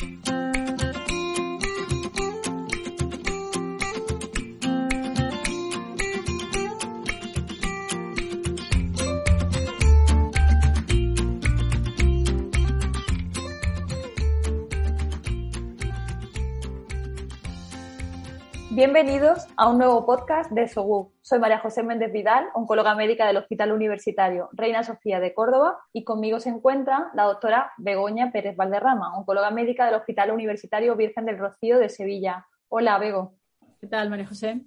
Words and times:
Thank 0.00 0.30
you. 0.30 0.39
Bienvenidos 18.80 19.46
a 19.58 19.68
un 19.68 19.76
nuevo 19.76 20.06
podcast 20.06 20.50
de 20.52 20.66
SOGU. 20.66 21.12
Soy 21.20 21.38
María 21.38 21.58
José 21.58 21.82
Méndez 21.82 22.10
Vidal, 22.14 22.46
oncóloga 22.54 22.94
médica 22.94 23.26
del 23.26 23.36
Hospital 23.36 23.72
Universitario 23.72 24.48
Reina 24.52 24.82
Sofía 24.82 25.20
de 25.20 25.34
Córdoba 25.34 25.76
y 25.92 26.02
conmigo 26.02 26.40
se 26.40 26.48
encuentra 26.48 27.10
la 27.12 27.24
doctora 27.24 27.72
Begoña 27.76 28.32
Pérez 28.32 28.56
Valderrama, 28.56 29.18
oncóloga 29.18 29.50
médica 29.50 29.84
del 29.84 29.96
Hospital 29.96 30.30
Universitario 30.30 30.96
Virgen 30.96 31.26
del 31.26 31.36
Rocío 31.36 31.78
de 31.78 31.90
Sevilla. 31.90 32.46
Hola, 32.70 32.96
Bego. 32.96 33.34
¿Qué 33.82 33.86
tal, 33.86 34.08
María 34.08 34.26
José? 34.26 34.62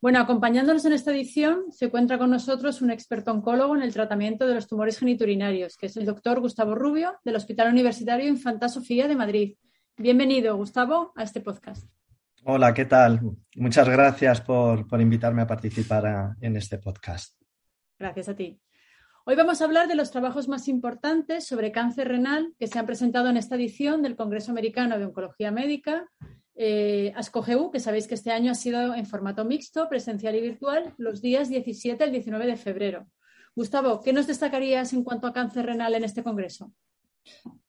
Bueno, 0.00 0.20
acompañándonos 0.20 0.84
en 0.84 0.92
esta 0.92 1.10
edición 1.10 1.72
se 1.72 1.86
encuentra 1.86 2.18
con 2.18 2.30
nosotros 2.30 2.82
un 2.82 2.92
experto 2.92 3.32
oncólogo 3.32 3.74
en 3.74 3.82
el 3.82 3.92
tratamiento 3.92 4.46
de 4.46 4.54
los 4.54 4.68
tumores 4.68 4.96
geniturinarios, 4.96 5.76
que 5.76 5.86
es 5.86 5.96
el 5.96 6.06
doctor 6.06 6.38
Gustavo 6.38 6.76
Rubio 6.76 7.16
del 7.24 7.34
Hospital 7.34 7.72
Universitario 7.72 8.28
Infanta 8.28 8.68
Sofía 8.68 9.08
de 9.08 9.16
Madrid. 9.16 9.56
Bienvenido, 9.96 10.56
Gustavo, 10.56 11.12
a 11.16 11.24
este 11.24 11.40
podcast. 11.40 11.97
Hola, 12.50 12.72
¿qué 12.72 12.86
tal? 12.86 13.20
Muchas 13.56 13.86
gracias 13.86 14.40
por, 14.40 14.86
invitarme 14.98 15.42
a 15.42 15.46
participar 15.46 16.34
en 16.40 16.56
este 16.56 16.78
podcast. 16.78 17.38
Gracias 17.98 18.30
a 18.30 18.36
ti. 18.36 18.58
Hoy 19.26 19.36
vamos 19.36 19.60
a 19.60 19.66
hablar 19.66 19.86
de 19.86 19.94
los 19.94 20.10
trabajos 20.10 20.48
más 20.48 20.66
importantes 20.66 21.46
sobre 21.46 21.72
cáncer 21.72 22.08
renal 22.08 22.54
que 22.58 22.66
se 22.66 22.78
han 22.78 22.86
presentado 22.86 23.28
en 23.28 23.36
esta 23.36 23.56
edición 23.56 24.00
del 24.00 24.16
Congreso 24.16 24.50
Americano 24.50 24.98
de 24.98 25.04
Oncología 25.04 25.50
Médica, 25.50 26.08
eh, 26.54 27.12
ASCOGEU, 27.16 27.70
que 27.70 27.80
sabéis 27.80 28.06
que 28.06 28.14
este 28.14 28.32
año 28.32 28.52
ha 28.52 28.54
sido 28.54 28.94
en 28.94 29.04
formato 29.04 29.44
mixto, 29.44 29.86
presencial 29.90 30.34
y 30.34 30.40
virtual, 30.40 30.94
los 30.96 31.20
días 31.20 31.50
17 31.50 32.02
al 32.02 32.12
19 32.12 32.46
de 32.46 32.56
febrero. 32.56 33.08
Gustavo, 33.54 34.00
¿qué 34.00 34.14
nos 34.14 34.26
destacarías 34.26 34.94
en 34.94 35.04
cuanto 35.04 35.26
a 35.26 35.34
cáncer 35.34 35.66
renal 35.66 35.94
en 35.96 36.04
este 36.04 36.22
Congreso? 36.22 36.72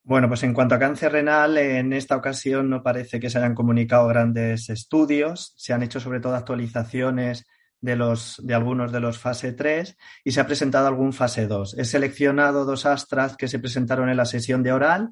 Bueno, 0.10 0.28
pues 0.28 0.42
en 0.42 0.56
cuanto 0.56 0.74
a 0.74 0.80
cáncer 0.80 1.12
renal, 1.12 1.56
en 1.60 1.94
esta 1.94 2.16
ocasión 2.16 2.68
no 2.68 2.82
parece 2.82 3.20
que 3.20 3.30
se 3.30 3.38
hayan 3.38 3.54
comunicado 3.54 4.08
grandes 4.08 4.68
estudios, 4.72 5.54
se 5.56 5.72
han 5.72 5.84
hecho 5.84 6.00
sobre 6.00 6.20
todo 6.20 6.34
actualizaciones 6.34 7.46
de, 7.80 7.96
los, 7.96 8.42
de 8.44 8.56
algunos 8.56 8.92
de 8.92 9.02
los 9.02 9.20
fase 9.20 9.54
3 9.54 9.96
y 10.24 10.32
se 10.32 10.42
ha 10.42 10.48
presentado 10.48 10.88
algún 10.88 11.14
fase 11.14 11.46
2. 11.46 11.78
He 11.78 11.86
seleccionado 11.86 12.66
dos 12.66 12.88
astras 12.88 13.38
que 13.38 13.48
se 13.48 13.60
presentaron 13.60 14.10
en 14.10 14.18
la 14.18 14.26
sesión 14.26 14.64
de 14.64 14.72
oral, 14.72 15.12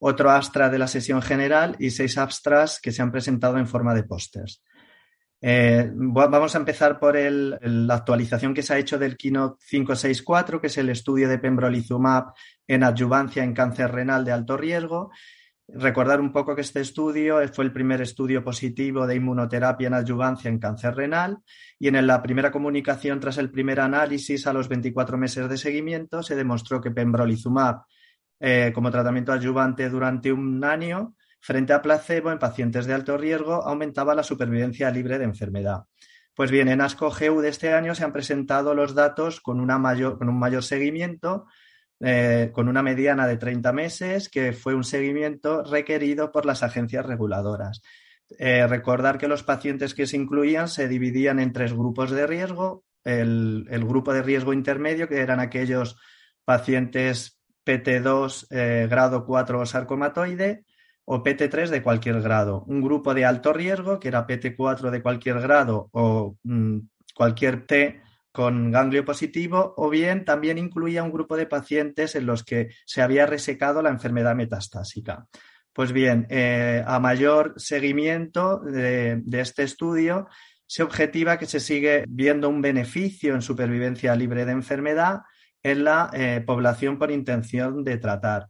otro 0.00 0.32
astra 0.32 0.70
de 0.70 0.78
la 0.80 0.88
sesión 0.88 1.22
general 1.22 1.76
y 1.78 1.90
seis 1.90 2.18
abstracts 2.18 2.80
que 2.80 2.90
se 2.90 3.00
han 3.00 3.12
presentado 3.12 3.58
en 3.58 3.68
forma 3.68 3.94
de 3.94 4.02
pósters. 4.02 4.60
Eh, 5.44 5.90
vamos 5.92 6.54
a 6.54 6.58
empezar 6.58 7.00
por 7.00 7.16
la 7.18 7.94
actualización 7.94 8.54
que 8.54 8.62
se 8.62 8.74
ha 8.74 8.78
hecho 8.78 8.96
del 8.96 9.16
Keynote 9.16 9.58
564, 9.68 10.60
que 10.60 10.68
es 10.68 10.78
el 10.78 10.88
estudio 10.88 11.28
de 11.28 11.38
pembrolizumab 11.38 12.32
en 12.68 12.84
adyuvancia 12.84 13.42
en 13.42 13.52
cáncer 13.52 13.90
renal 13.90 14.24
de 14.24 14.30
alto 14.30 14.56
riesgo. 14.56 15.10
Recordar 15.66 16.20
un 16.20 16.32
poco 16.32 16.54
que 16.54 16.60
este 16.60 16.80
estudio 16.80 17.40
fue 17.52 17.64
el 17.64 17.72
primer 17.72 18.00
estudio 18.02 18.44
positivo 18.44 19.06
de 19.06 19.16
inmunoterapia 19.16 19.88
en 19.88 19.94
adyuvancia 19.94 20.48
en 20.48 20.60
cáncer 20.60 20.94
renal 20.94 21.38
y 21.78 21.88
en 21.88 22.06
la 22.06 22.22
primera 22.22 22.52
comunicación 22.52 23.18
tras 23.18 23.38
el 23.38 23.50
primer 23.50 23.80
análisis 23.80 24.46
a 24.46 24.52
los 24.52 24.68
24 24.68 25.16
meses 25.18 25.48
de 25.48 25.56
seguimiento 25.56 26.22
se 26.22 26.36
demostró 26.36 26.80
que 26.80 26.90
pembrolizumab 26.90 27.82
eh, 28.38 28.70
como 28.74 28.90
tratamiento 28.90 29.32
adyuvante 29.32 29.88
durante 29.88 30.32
un 30.32 30.62
año 30.62 31.14
frente 31.42 31.72
a 31.72 31.82
placebo 31.82 32.30
en 32.30 32.38
pacientes 32.38 32.86
de 32.86 32.94
alto 32.94 33.18
riesgo 33.18 33.54
aumentaba 33.64 34.14
la 34.14 34.22
supervivencia 34.22 34.90
libre 34.90 35.18
de 35.18 35.24
enfermedad. 35.24 35.84
Pues 36.34 36.50
bien, 36.50 36.68
en 36.68 36.80
ASCO-GEU 36.80 37.40
de 37.40 37.48
este 37.48 37.74
año 37.74 37.94
se 37.94 38.04
han 38.04 38.12
presentado 38.12 38.74
los 38.74 38.94
datos 38.94 39.40
con 39.40 39.60
un 39.60 40.38
mayor 40.38 40.62
seguimiento, 40.62 41.46
eh, 42.00 42.50
con 42.54 42.68
una 42.68 42.82
mediana 42.82 43.26
de 43.26 43.36
30 43.36 43.72
meses, 43.72 44.28
que 44.28 44.52
fue 44.52 44.74
un 44.74 44.84
seguimiento 44.84 45.64
requerido 45.64 46.32
por 46.32 46.46
las 46.46 46.62
agencias 46.62 47.04
reguladoras. 47.04 47.82
Eh, 48.38 48.66
recordar 48.66 49.18
que 49.18 49.28
los 49.28 49.42
pacientes 49.42 49.94
que 49.94 50.06
se 50.06 50.16
incluían 50.16 50.68
se 50.68 50.88
dividían 50.88 51.40
en 51.40 51.52
tres 51.52 51.72
grupos 51.74 52.12
de 52.12 52.26
riesgo. 52.26 52.84
El, 53.04 53.66
grupo 53.84 54.14
de 54.14 54.22
riesgo 54.22 54.52
intermedio, 54.52 55.08
que 55.08 55.20
eran 55.20 55.40
aquellos 55.40 55.98
pacientes 56.44 57.40
PT2 57.66 58.46
eh, 58.50 58.86
grado 58.88 59.26
4 59.26 59.60
o 59.60 59.66
sarcomatoide, 59.66 60.64
o 61.04 61.22
PT3 61.22 61.68
de 61.68 61.82
cualquier 61.82 62.20
grado. 62.22 62.64
Un 62.66 62.80
grupo 62.80 63.14
de 63.14 63.24
alto 63.24 63.52
riesgo, 63.52 63.98
que 63.98 64.08
era 64.08 64.26
PT4 64.26 64.90
de 64.90 65.02
cualquier 65.02 65.40
grado 65.40 65.88
o 65.92 66.36
mm, 66.44 66.78
cualquier 67.14 67.66
T 67.66 68.00
con 68.32 68.70
ganglio 68.70 69.04
positivo, 69.04 69.74
o 69.76 69.90
bien 69.90 70.24
también 70.24 70.56
incluía 70.56 71.02
un 71.02 71.12
grupo 71.12 71.36
de 71.36 71.46
pacientes 71.46 72.14
en 72.14 72.24
los 72.24 72.44
que 72.44 72.70
se 72.86 73.02
había 73.02 73.26
resecado 73.26 73.82
la 73.82 73.90
enfermedad 73.90 74.34
metastásica. 74.34 75.26
Pues 75.74 75.92
bien, 75.92 76.26
eh, 76.28 76.82
a 76.86 76.98
mayor 76.98 77.54
seguimiento 77.56 78.60
de, 78.60 79.22
este 79.32 79.62
estudio, 79.62 80.28
se 80.66 80.82
objetiva 80.82 81.38
que 81.38 81.46
se 81.46 81.60
sigue 81.60 82.04
viendo 82.08 82.48
un 82.48 82.60
beneficio 82.62 83.34
en 83.34 83.42
supervivencia 83.42 84.14
libre 84.14 84.44
de 84.44 84.52
enfermedad 84.52 85.20
en 85.62 85.84
la 85.84 86.10
eh, 86.12 86.42
población 86.46 86.98
por 86.98 87.10
intención 87.10 87.84
de 87.84 87.98
tratar. 87.98 88.48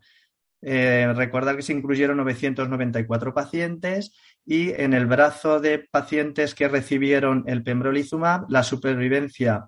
Eh, 0.62 1.12
recordar 1.16 1.56
que 1.56 1.62
se 1.62 1.72
incluyeron 1.72 2.16
994 2.18 3.34
pacientes 3.34 4.12
y 4.46 4.70
en 4.70 4.94
el 4.94 5.06
brazo 5.06 5.58
de 5.58 5.80
pacientes 5.90 6.54
que 6.54 6.68
recibieron 6.68 7.44
el 7.48 7.64
pembrolizumab, 7.64 8.48
la 8.48 8.62
supervivencia 8.62 9.66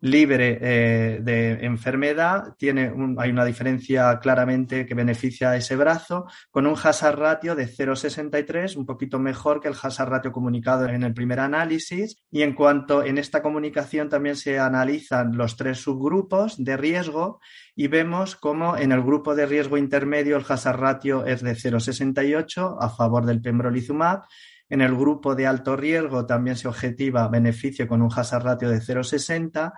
libre 0.00 0.58
eh, 0.60 1.20
de 1.22 1.64
enfermedad, 1.64 2.54
tiene 2.58 2.92
hay 3.18 3.30
una 3.30 3.44
diferencia 3.44 4.18
claramente 4.20 4.84
que 4.86 4.94
beneficia 4.94 5.50
a 5.50 5.56
ese 5.56 5.76
brazo, 5.76 6.26
con 6.50 6.66
un 6.66 6.76
hazard 6.80 7.18
ratio 7.18 7.54
de 7.54 7.66
0,63, 7.66 8.76
un 8.76 8.86
poquito 8.86 9.18
mejor 9.18 9.60
que 9.60 9.68
el 9.68 9.74
hazard 9.80 10.10
ratio 10.10 10.32
comunicado 10.32 10.86
en 10.86 11.02
el 11.02 11.14
primer 11.14 11.40
análisis. 11.40 12.22
Y 12.30 12.42
en 12.42 12.54
cuanto 12.54 13.02
en 13.02 13.18
esta 13.18 13.42
comunicación 13.42 14.08
también 14.08 14.36
se 14.36 14.58
analizan 14.58 15.36
los 15.36 15.56
tres 15.56 15.78
subgrupos 15.78 16.62
de 16.62 16.76
riesgo 16.76 17.40
y 17.74 17.88
vemos 17.88 18.36
cómo 18.36 18.76
en 18.76 18.92
el 18.92 19.02
grupo 19.02 19.34
de 19.34 19.46
riesgo 19.46 19.78
intermedio 19.78 20.36
el 20.36 20.44
hazard 20.48 20.78
ratio 20.78 21.24
es 21.24 21.42
de 21.42 21.52
0,68 21.52 22.76
a 22.80 22.90
favor 22.90 23.26
del 23.26 23.40
pembrolizumab 23.40 24.22
en 24.68 24.80
el 24.80 24.96
grupo 24.96 25.34
de 25.34 25.46
alto 25.46 25.76
riesgo 25.76 26.26
también 26.26 26.56
se 26.56 26.68
objetiva 26.68 27.28
beneficio 27.28 27.86
con 27.86 28.02
un 28.02 28.10
hazard 28.14 28.44
ratio 28.44 28.68
de 28.68 28.78
0,60 28.78 29.72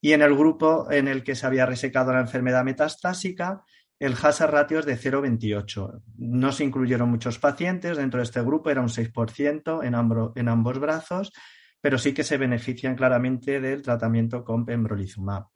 y 0.00 0.12
en 0.12 0.22
el 0.22 0.34
grupo 0.36 0.90
en 0.90 1.08
el 1.08 1.24
que 1.24 1.34
se 1.34 1.46
había 1.46 1.66
resecado 1.66 2.12
la 2.12 2.20
enfermedad 2.20 2.64
metastásica, 2.64 3.64
el 3.98 4.14
hazard 4.20 4.52
ratio 4.52 4.78
es 4.78 4.86
de 4.86 4.96
0,28. 4.96 6.02
No 6.18 6.52
se 6.52 6.64
incluyeron 6.64 7.10
muchos 7.10 7.38
pacientes 7.38 7.96
dentro 7.96 8.18
de 8.18 8.24
este 8.24 8.42
grupo, 8.42 8.70
era 8.70 8.80
un 8.80 8.88
6% 8.88 9.82
en, 9.84 10.40
en 10.40 10.48
ambos 10.48 10.78
brazos, 10.78 11.32
pero 11.80 11.98
sí 11.98 12.14
que 12.14 12.22
se 12.22 12.38
benefician 12.38 12.94
claramente 12.94 13.60
del 13.60 13.82
tratamiento 13.82 14.44
con 14.44 14.64
pembrolizumab. 14.64 15.46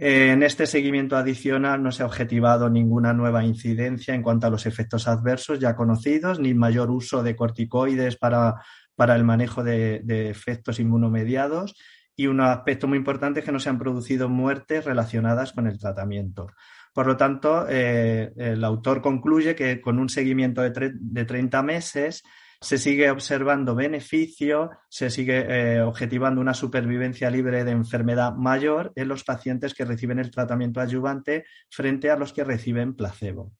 En 0.00 0.44
este 0.44 0.68
seguimiento 0.68 1.16
adicional 1.16 1.82
no 1.82 1.90
se 1.90 2.04
ha 2.04 2.06
objetivado 2.06 2.70
ninguna 2.70 3.12
nueva 3.12 3.44
incidencia 3.44 4.14
en 4.14 4.22
cuanto 4.22 4.46
a 4.46 4.50
los 4.50 4.64
efectos 4.64 5.08
adversos 5.08 5.58
ya 5.58 5.74
conocidos, 5.74 6.38
ni 6.38 6.54
mayor 6.54 6.88
uso 6.92 7.24
de 7.24 7.34
corticoides 7.34 8.16
para, 8.16 8.54
el 8.96 9.24
manejo 9.24 9.64
de, 9.64 10.30
efectos 10.30 10.78
inmunomediados. 10.78 11.74
Y 12.14 12.28
un 12.28 12.40
aspecto 12.40 12.86
muy 12.86 12.96
importante 12.96 13.40
es 13.40 13.46
que 13.46 13.50
no 13.50 13.58
se 13.58 13.70
han 13.70 13.78
producido 13.78 14.28
muertes 14.28 14.84
relacionadas 14.84 15.52
con 15.52 15.66
el 15.66 15.80
tratamiento. 15.80 16.46
Por 16.94 17.08
lo 17.08 17.16
tanto, 17.16 17.66
eh, 17.68 18.32
el 18.36 18.62
autor 18.62 19.02
concluye 19.02 19.56
que 19.56 19.80
con 19.80 19.98
un 19.98 20.08
seguimiento 20.08 20.62
de, 20.62 20.92
de 20.94 21.24
30 21.24 21.60
meses 21.64 22.22
se 22.60 22.78
sigue 22.78 23.10
observando 23.10 23.74
beneficio, 23.74 24.70
se 24.88 25.10
sigue 25.10 25.46
eh, 25.48 25.82
objetivando 25.82 26.40
una 26.40 26.54
supervivencia 26.54 27.30
libre 27.30 27.64
de 27.64 27.70
enfermedad 27.70 28.34
mayor 28.34 28.92
en 28.96 29.08
los 29.08 29.22
pacientes 29.22 29.74
que 29.74 29.84
reciben 29.84 30.18
el 30.18 30.30
tratamiento 30.30 30.80
adyuvante 30.80 31.44
frente 31.70 32.10
a 32.10 32.16
los 32.16 32.32
que 32.32 32.44
reciben 32.44 32.96
placebo. 32.96 33.52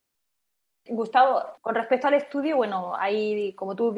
Gustavo, 0.90 1.42
con 1.60 1.74
respecto 1.74 2.08
al 2.08 2.14
estudio, 2.14 2.56
bueno, 2.56 2.94
hay, 2.96 3.52
como 3.54 3.76
tú 3.76 3.94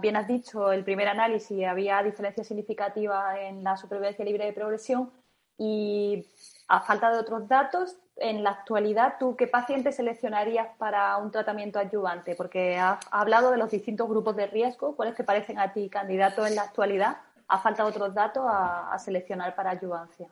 bien 0.00 0.16
has 0.16 0.26
dicho, 0.26 0.72
el 0.72 0.84
primer 0.84 1.08
análisis 1.08 1.64
había 1.64 2.02
diferencia 2.02 2.42
significativa 2.42 3.40
en 3.40 3.62
la 3.62 3.76
supervivencia 3.76 4.24
libre 4.24 4.44
de 4.44 4.52
progresión 4.52 5.12
y 5.56 6.26
a 6.68 6.80
falta 6.80 7.10
de 7.10 7.18
otros 7.18 7.48
datos, 7.48 7.96
en 8.16 8.42
la 8.42 8.50
actualidad, 8.50 9.14
¿tú 9.18 9.36
qué 9.36 9.46
paciente 9.46 9.92
seleccionarías 9.92 10.68
para 10.78 11.16
un 11.18 11.30
tratamiento 11.30 11.78
adyuvante? 11.78 12.34
Porque 12.34 12.76
has 12.76 12.98
hablado 13.10 13.50
de 13.50 13.58
los 13.58 13.70
distintos 13.70 14.08
grupos 14.08 14.36
de 14.36 14.46
riesgo. 14.46 14.96
¿Cuáles 14.96 15.14
te 15.14 15.24
parecen 15.24 15.58
a 15.58 15.72
ti 15.72 15.88
candidatos 15.88 16.48
en 16.48 16.56
la 16.56 16.62
actualidad? 16.62 17.18
¿Ha 17.48 17.58
falta 17.58 17.84
otros 17.84 18.14
datos 18.14 18.44
a, 18.48 18.96
seleccionar 18.98 19.54
para 19.54 19.70
adyuvancia? 19.70 20.28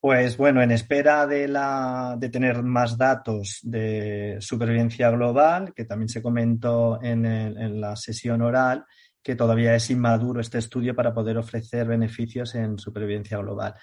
Pues 0.00 0.36
bueno, 0.36 0.62
en 0.62 0.72
espera 0.72 1.26
de, 1.26 1.46
la, 1.46 2.16
de 2.18 2.28
tener 2.28 2.62
más 2.62 2.98
datos 2.98 3.60
de 3.62 4.38
supervivencia 4.40 5.10
global, 5.10 5.72
que 5.74 5.84
también 5.84 6.08
se 6.08 6.20
comentó 6.22 7.00
en, 7.00 7.24
en 7.24 7.80
la 7.80 7.94
sesión 7.94 8.42
oral, 8.42 8.84
que 9.22 9.36
todavía 9.36 9.76
es 9.76 9.88
inmaduro 9.90 10.40
este 10.40 10.58
estudio 10.58 10.96
para 10.96 11.14
poder 11.14 11.38
ofrecer 11.38 11.86
beneficios 11.86 12.56
en 12.56 12.78
supervivencia 12.78 13.38
global. 13.38 13.74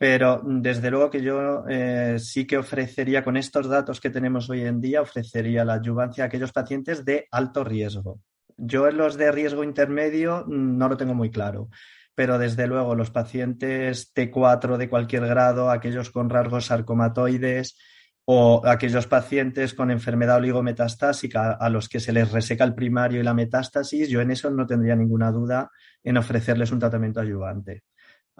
Pero 0.00 0.40
desde 0.42 0.90
luego 0.90 1.10
que 1.10 1.20
yo 1.20 1.64
eh, 1.68 2.16
sí 2.18 2.46
que 2.46 2.56
ofrecería, 2.56 3.22
con 3.22 3.36
estos 3.36 3.68
datos 3.68 4.00
que 4.00 4.08
tenemos 4.08 4.48
hoy 4.48 4.62
en 4.62 4.80
día, 4.80 5.02
ofrecería 5.02 5.62
la 5.62 5.74
adyuvancia 5.74 6.24
a 6.24 6.28
aquellos 6.28 6.52
pacientes 6.52 7.04
de 7.04 7.28
alto 7.30 7.64
riesgo. 7.64 8.18
Yo 8.56 8.88
en 8.88 8.96
los 8.96 9.18
de 9.18 9.30
riesgo 9.30 9.62
intermedio 9.62 10.46
mm, 10.46 10.78
no 10.78 10.88
lo 10.88 10.96
tengo 10.96 11.12
muy 11.12 11.30
claro, 11.30 11.68
pero 12.14 12.38
desde 12.38 12.66
luego 12.66 12.94
los 12.94 13.10
pacientes 13.10 14.14
T4 14.14 14.78
de 14.78 14.88
cualquier 14.88 15.26
grado, 15.26 15.70
aquellos 15.70 16.08
con 16.08 16.30
rasgos 16.30 16.64
sarcomatoides, 16.64 17.76
o 18.24 18.62
aquellos 18.64 19.06
pacientes 19.06 19.74
con 19.74 19.90
enfermedad 19.90 20.36
oligometastásica 20.36 21.52
a 21.52 21.68
los 21.68 21.90
que 21.90 22.00
se 22.00 22.14
les 22.14 22.32
reseca 22.32 22.64
el 22.64 22.74
primario 22.74 23.20
y 23.20 23.22
la 23.22 23.34
metástasis, 23.34 24.08
yo 24.08 24.22
en 24.22 24.30
eso 24.30 24.48
no 24.50 24.66
tendría 24.66 24.96
ninguna 24.96 25.30
duda 25.30 25.70
en 26.02 26.16
ofrecerles 26.16 26.72
un 26.72 26.78
tratamiento 26.78 27.20
ayudante. 27.20 27.82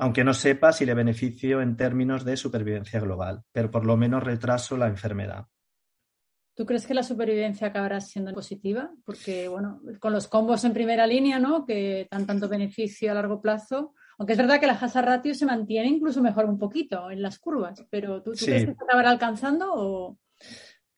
Aunque 0.00 0.24
no 0.24 0.34
sepa 0.34 0.72
si 0.72 0.86
le 0.86 0.94
beneficio 0.94 1.60
en 1.60 1.76
términos 1.76 2.24
de 2.24 2.36
supervivencia 2.36 3.00
global, 3.00 3.42
pero 3.52 3.70
por 3.70 3.84
lo 3.84 3.96
menos 3.96 4.24
retraso 4.24 4.76
la 4.76 4.88
enfermedad. 4.88 5.46
¿Tú 6.54 6.66
crees 6.66 6.86
que 6.86 6.94
la 6.94 7.02
supervivencia 7.02 7.68
acabará 7.68 8.00
siendo 8.00 8.32
positiva? 8.32 8.90
Porque, 9.04 9.48
bueno, 9.48 9.80
con 9.98 10.12
los 10.12 10.26
combos 10.26 10.64
en 10.64 10.72
primera 10.72 11.06
línea, 11.06 11.38
¿no? 11.38 11.64
Que 11.64 12.06
dan 12.10 12.26
tanto 12.26 12.48
beneficio 12.48 13.10
a 13.10 13.14
largo 13.14 13.40
plazo, 13.40 13.94
aunque 14.18 14.32
es 14.32 14.38
verdad 14.38 14.60
que 14.60 14.66
la 14.66 14.74
Hazard 14.74 15.06
ratio 15.06 15.34
se 15.34 15.46
mantiene 15.46 15.88
incluso 15.88 16.20
mejor 16.20 16.44
un 16.44 16.58
poquito 16.58 17.10
en 17.10 17.22
las 17.22 17.38
curvas, 17.38 17.86
pero 17.88 18.22
¿tú, 18.22 18.32
crees 18.32 18.66
que 18.66 18.74
se 18.74 18.82
acabará 18.82 19.10
alcanzando 19.10 19.72
o...? 19.72 20.18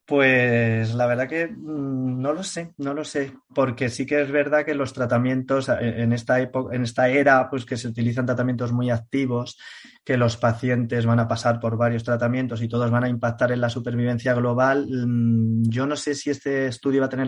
Pues 0.05 0.93
la 0.95 1.05
verdad 1.05 1.29
que 1.29 1.47
mm, 1.47 2.21
no 2.21 2.33
lo 2.33 2.43
sé, 2.43 2.73
no 2.77 2.93
lo 2.93 3.05
sé, 3.05 3.33
porque 3.55 3.87
sí 3.87 4.05
que 4.05 4.21
es 4.21 4.31
verdad 4.31 4.65
que 4.65 4.75
los 4.75 4.91
tratamientos 4.91 5.69
eh, 5.69 6.01
en 6.01 6.11
esta 6.11 6.41
época, 6.41 6.75
en 6.75 6.83
esta 6.83 7.07
era, 7.07 7.49
pues 7.49 7.65
que 7.65 7.77
se 7.77 7.87
utilizan 7.87 8.25
tratamientos 8.25 8.73
muy 8.73 8.89
activos, 8.89 9.57
que 10.03 10.17
los 10.17 10.35
pacientes 10.35 11.05
van 11.05 11.21
a 11.21 11.27
pasar 11.29 11.61
por 11.61 11.77
varios 11.77 12.03
tratamientos 12.03 12.61
y 12.61 12.67
todos 12.67 12.91
van 12.91 13.05
a 13.05 13.09
impactar 13.09 13.53
en 13.53 13.61
la 13.61 13.69
supervivencia 13.69 14.33
global. 14.33 14.87
Mm, 14.89 15.69
yo 15.69 15.87
no 15.87 15.95
sé 15.95 16.15
si 16.15 16.29
este 16.29 16.67
estudio 16.67 16.99
va 16.99 17.05
a 17.05 17.09
tener 17.09 17.27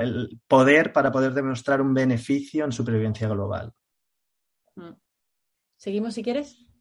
el 0.00 0.40
poder 0.46 0.92
para 0.92 1.10
poder 1.10 1.34
demostrar 1.34 1.80
un 1.80 1.92
beneficio 1.92 2.64
en 2.64 2.70
supervivencia 2.70 3.26
global. 3.26 3.72
Mm. 4.76 4.92
¿Seguimos 5.76 6.14
si 6.14 6.22
quieres? 6.22 6.71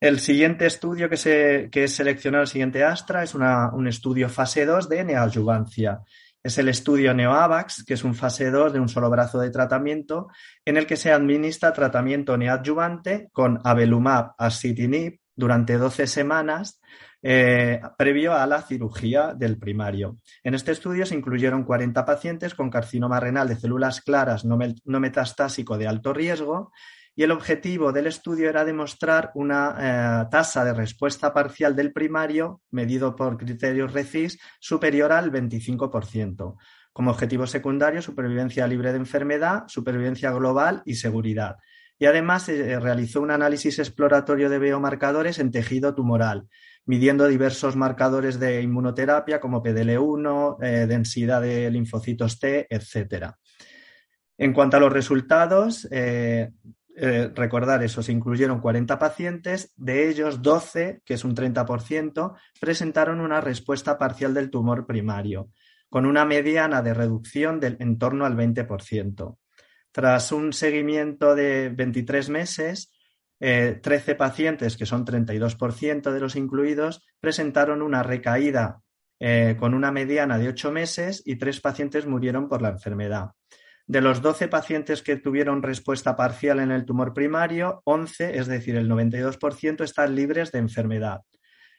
El 0.00 0.18
siguiente 0.18 0.64
estudio 0.64 1.10
que, 1.10 1.18
se, 1.18 1.68
que 1.70 1.84
es 1.84 1.94
seleccionado, 1.94 2.42
el 2.42 2.48
siguiente 2.48 2.82
Astra, 2.82 3.22
es 3.22 3.34
un 3.34 3.86
estudio 3.86 4.30
fase 4.30 4.64
2 4.64 4.88
de 4.88 5.04
neoadyuvancia. 5.04 6.00
Es 6.42 6.56
el 6.56 6.70
estudio 6.70 7.12
NeoAVAX, 7.12 7.84
que 7.84 7.92
es 7.92 8.02
un 8.02 8.14
fase 8.14 8.50
2 8.50 8.72
de 8.72 8.80
un 8.80 8.88
solo 8.88 9.10
brazo 9.10 9.38
de 9.38 9.50
tratamiento, 9.50 10.28
en 10.64 10.78
el 10.78 10.86
que 10.86 10.96
se 10.96 11.12
administra 11.12 11.74
tratamiento 11.74 12.38
neoadyuvante 12.38 13.28
con 13.30 13.60
avelumab 13.62 14.32
acitinib 14.38 15.20
durante 15.36 15.76
12 15.76 16.06
semanas 16.06 16.80
eh, 17.22 17.78
previo 17.98 18.32
a 18.32 18.46
la 18.46 18.62
cirugía 18.62 19.34
del 19.34 19.58
primario. 19.58 20.16
En 20.42 20.54
este 20.54 20.72
estudio 20.72 21.04
se 21.04 21.14
incluyeron 21.14 21.64
40 21.64 22.06
pacientes 22.06 22.54
con 22.54 22.70
carcinoma 22.70 23.20
renal 23.20 23.48
de 23.48 23.56
células 23.56 24.00
claras 24.00 24.46
no 24.46 25.00
metastásico 25.00 25.76
de 25.76 25.86
alto 25.86 26.14
riesgo 26.14 26.72
y 27.14 27.22
el 27.22 27.32
objetivo 27.32 27.92
del 27.92 28.06
estudio 28.06 28.48
era 28.48 28.64
demostrar 28.64 29.30
una 29.34 29.76
eh, 29.78 30.28
tasa 30.30 30.64
de 30.64 30.72
respuesta 30.72 31.34
parcial 31.34 31.74
del 31.74 31.92
primario, 31.92 32.62
medido 32.70 33.16
por 33.16 33.36
criterios 33.36 33.92
RECIS, 33.92 34.38
superior 34.60 35.12
al 35.12 35.32
25%. 35.32 36.56
Como 36.92 37.10
objetivo 37.10 37.46
secundario, 37.46 38.00
supervivencia 38.00 38.66
libre 38.66 38.92
de 38.92 38.98
enfermedad, 38.98 39.64
supervivencia 39.66 40.30
global 40.30 40.82
y 40.84 40.94
seguridad. 40.94 41.56
Y 41.98 42.06
además 42.06 42.44
se 42.44 42.70
eh, 42.70 42.80
realizó 42.80 43.20
un 43.20 43.30
análisis 43.30 43.78
exploratorio 43.78 44.48
de 44.48 44.58
biomarcadores 44.58 45.38
en 45.40 45.50
tejido 45.50 45.94
tumoral, 45.94 46.48
midiendo 46.86 47.28
diversos 47.28 47.76
marcadores 47.76 48.40
de 48.40 48.62
inmunoterapia 48.62 49.40
como 49.40 49.62
PDL1, 49.62 50.56
eh, 50.62 50.86
densidad 50.86 51.42
de 51.42 51.70
linfocitos 51.70 52.38
T, 52.38 52.66
etc. 52.70 53.32
En 54.38 54.54
cuanto 54.54 54.78
a 54.78 54.80
los 54.80 54.92
resultados, 54.92 55.86
recordar 57.34 57.82
eso, 57.82 58.02
se 58.02 58.12
incluyeron 58.12 58.60
40 58.60 58.98
pacientes, 58.98 59.72
de 59.76 60.08
ellos 60.08 60.42
12, 60.42 61.00
que 61.04 61.14
es 61.14 61.24
un 61.24 61.34
30%, 61.34 62.36
presentaron 62.60 63.20
una 63.20 63.40
respuesta 63.40 63.96
parcial 63.96 64.34
del 64.34 64.50
tumor 64.50 64.86
primario, 64.86 65.48
con 65.88 66.06
una 66.06 66.24
mediana 66.24 66.82
de 66.82 66.94
reducción 66.94 67.58
del 67.58 67.76
en 67.80 67.98
torno 67.98 68.26
al 68.26 68.36
20%. 68.36 69.36
Tras 69.92 70.32
un 70.32 70.52
seguimiento 70.52 71.34
de 71.34 71.70
23 71.70 72.28
meses, 72.28 72.92
13 73.38 73.80
eh, 73.82 74.14
pacientes, 74.14 74.76
que 74.76 74.86
son 74.86 75.04
32% 75.04 76.12
de 76.12 76.20
los 76.20 76.36
incluidos, 76.36 77.06
presentaron 77.20 77.82
una 77.82 78.02
recaída 78.02 78.80
eh, 79.18 79.56
con 79.58 79.74
una 79.74 79.90
mediana 79.90 80.38
de 80.38 80.48
8 80.48 80.70
meses 80.70 81.22
y 81.24 81.36
tres 81.36 81.60
pacientes 81.60 82.06
murieron 82.06 82.48
por 82.48 82.62
la 82.62 82.70
enfermedad. 82.70 83.30
De 83.90 84.00
los 84.00 84.22
12 84.22 84.46
pacientes 84.46 85.02
que 85.02 85.16
tuvieron 85.16 85.64
respuesta 85.64 86.14
parcial 86.14 86.60
en 86.60 86.70
el 86.70 86.84
tumor 86.84 87.12
primario, 87.12 87.82
11, 87.86 88.38
es 88.38 88.46
decir, 88.46 88.76
el 88.76 88.88
92%, 88.88 89.82
están 89.82 90.14
libres 90.14 90.52
de 90.52 90.60
enfermedad. 90.60 91.22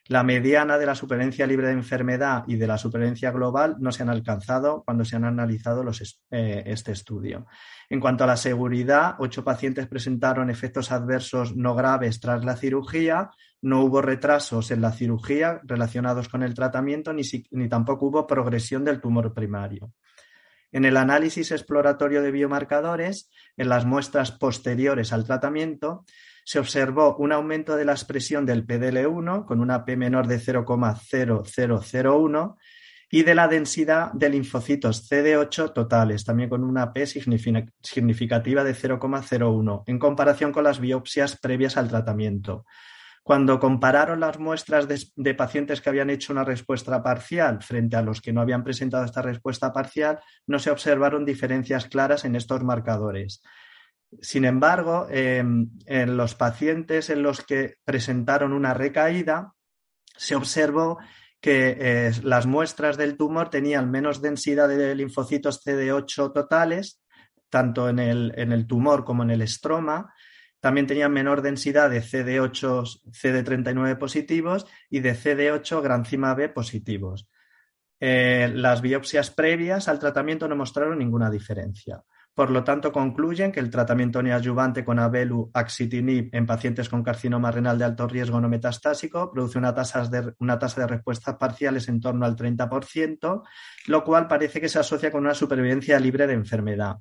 La 0.08 0.22
mediana 0.22 0.76
de 0.76 0.84
la 0.84 0.94
supervivencia 0.94 1.46
libre 1.46 1.68
de 1.68 1.72
enfermedad 1.72 2.44
y 2.46 2.56
de 2.56 2.66
la 2.66 2.76
supervivencia 2.76 3.30
global 3.30 3.76
no 3.78 3.92
se 3.92 4.02
han 4.02 4.10
alcanzado 4.10 4.82
cuando 4.84 5.06
se 5.06 5.16
han 5.16 5.24
analizado 5.24 5.82
eh, 6.30 6.62
este 6.66 6.92
estudio. 6.92 7.46
En 7.88 7.98
cuanto 7.98 8.24
a 8.24 8.26
la 8.26 8.36
seguridad, 8.36 9.14
ocho 9.18 9.42
pacientes 9.42 9.86
presentaron 9.86 10.50
efectos 10.50 10.92
adversos 10.92 11.56
no 11.56 11.74
graves 11.74 12.20
tras 12.20 12.44
la 12.44 12.56
cirugía, 12.56 13.30
no 13.62 13.84
hubo 13.84 14.02
retrasos 14.02 14.70
en 14.70 14.82
la 14.82 14.92
cirugía 14.92 15.62
relacionados 15.64 16.28
con 16.28 16.42
el 16.42 16.52
tratamiento 16.52 17.14
ni 17.14 17.68
tampoco 17.70 18.08
hubo 18.08 18.26
progresión 18.26 18.84
del 18.84 19.00
tumor 19.00 19.32
primario. 19.32 19.94
En 20.72 20.84
el 20.84 20.96
análisis 20.96 21.52
exploratorio 21.52 22.22
de 22.22 22.32
biomarcadores, 22.32 23.30
en 23.56 23.68
las 23.68 23.84
muestras 23.84 24.32
posteriores 24.32 25.12
al 25.12 25.24
tratamiento, 25.24 26.04
se 26.44 26.58
observó 26.58 27.14
un 27.16 27.30
aumento 27.32 27.76
de 27.76 27.84
la 27.84 27.92
expresión 27.92 28.46
del 28.46 28.66
PDL1 28.66 29.44
con 29.44 29.60
una 29.60 29.84
P 29.84 29.96
menor 29.96 30.26
de 30.26 30.40
0,0001 30.40 32.56
y 33.14 33.24
de 33.24 33.34
la 33.34 33.46
densidad 33.46 34.10
de 34.12 34.30
linfocitos 34.30 35.10
CD8 35.10 35.74
totales, 35.74 36.24
también 36.24 36.48
con 36.48 36.64
una 36.64 36.94
P 36.94 37.06
significativa 37.06 38.64
de 38.64 38.74
0,01, 38.74 39.82
en 39.86 39.98
comparación 39.98 40.50
con 40.50 40.64
las 40.64 40.80
biopsias 40.80 41.38
previas 41.38 41.76
al 41.76 41.90
tratamiento. 41.90 42.64
Cuando 43.22 43.60
compararon 43.60 44.18
las 44.18 44.38
muestras 44.40 44.88
de, 44.88 45.34
pacientes 45.34 45.80
que 45.80 45.88
habían 45.88 46.10
hecho 46.10 46.32
una 46.32 46.44
respuesta 46.44 47.02
parcial 47.02 47.62
frente 47.62 47.96
a 47.96 48.02
los 48.02 48.20
que 48.20 48.32
no 48.32 48.40
habían 48.40 48.64
presentado 48.64 49.04
esta 49.04 49.22
respuesta 49.22 49.72
parcial, 49.72 50.18
no 50.48 50.58
se 50.58 50.70
observaron 50.70 51.24
diferencias 51.24 51.86
claras 51.86 52.24
en 52.24 52.34
estos 52.34 52.64
marcadores. 52.64 53.40
Sin 54.20 54.44
embargo, 54.44 55.06
em, 55.08 55.70
en 55.86 56.16
los 56.16 56.34
pacientes 56.34 57.10
en 57.10 57.22
los 57.22 57.42
que 57.42 57.76
presentaron 57.84 58.52
una 58.52 58.74
recaída, 58.74 59.52
se 60.16 60.34
observó 60.34 60.98
que 61.40 61.76
eh, 61.78 62.12
las 62.24 62.46
muestras 62.46 62.96
del 62.96 63.16
tumor 63.16 63.50
tenían 63.50 63.90
menos 63.90 64.20
densidad 64.20 64.68
de 64.68 64.94
linfocitos 64.96 65.64
CD8 65.64 66.32
totales, 66.32 67.00
tanto 67.48 67.88
en 67.88 67.98
el 67.98 68.66
tumor 68.66 69.04
como 69.04 69.22
en 69.22 69.30
el 69.30 69.42
estroma, 69.42 70.12
también 70.62 70.86
tenían 70.86 71.12
menor 71.12 71.42
densidad 71.42 71.90
de 71.90 72.00
CD8, 72.00 73.02
CD39 73.10 73.98
positivos 73.98 74.64
y 74.88 75.00
de 75.00 75.16
CD8 75.16 75.82
granzima 75.82 76.36
B 76.36 76.50
positivos. 76.50 77.28
Eh, 77.98 78.48
las 78.54 78.80
biopsias 78.80 79.32
previas 79.32 79.88
al 79.88 79.98
tratamiento 79.98 80.46
no 80.46 80.54
mostraron 80.54 81.00
ninguna 81.00 81.30
diferencia. 81.30 82.04
Por 82.32 82.50
lo 82.50 82.62
tanto, 82.62 82.92
concluyen 82.92 83.50
que 83.50 83.58
el 83.58 83.70
tratamiento 83.70 84.22
neoadyuvante 84.22 84.84
con 84.84 85.00
Abelu 85.00 85.50
axitinib 85.52 86.30
en 86.32 86.46
pacientes 86.46 86.88
con 86.88 87.02
carcinoma 87.02 87.50
renal 87.50 87.76
de 87.76 87.84
alto 87.84 88.06
riesgo 88.06 88.40
no 88.40 88.48
metastásico 88.48 89.32
produce 89.32 89.58
una 89.58 89.74
tasa 89.74 90.06
de, 90.06 90.32
una 90.38 90.60
tasa 90.60 90.82
de 90.82 90.86
respuestas 90.86 91.34
parciales 91.38 91.88
en 91.88 92.00
torno 92.00 92.24
al 92.24 92.36
30%, 92.36 93.42
lo 93.88 94.04
cual 94.04 94.28
parece 94.28 94.60
que 94.60 94.68
se 94.68 94.78
asocia 94.78 95.10
con 95.10 95.24
una 95.24 95.34
supervivencia 95.34 95.98
libre 95.98 96.28
de 96.28 96.34
enfermedad. 96.34 96.98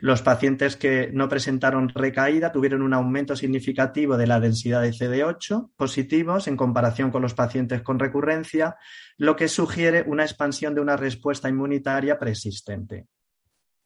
Los 0.00 0.22
pacientes 0.22 0.76
que 0.76 1.10
no 1.12 1.28
presentaron 1.28 1.90
recaída 1.90 2.52
tuvieron 2.52 2.80
un 2.82 2.94
aumento 2.94 3.36
significativo 3.36 4.16
de 4.16 4.26
la 4.26 4.40
densidad 4.40 4.80
de 4.80 4.90
CD8 4.90 5.70
positivos 5.76 6.48
en 6.48 6.56
comparación 6.56 7.10
con 7.10 7.20
los 7.20 7.34
pacientes 7.34 7.82
con 7.82 7.98
recurrencia, 7.98 8.76
lo 9.18 9.36
que 9.36 9.48
sugiere 9.48 10.04
una 10.06 10.24
expansión 10.24 10.74
de 10.74 10.80
una 10.80 10.96
respuesta 10.96 11.48
inmunitaria 11.50 12.18
persistente. 12.18 13.06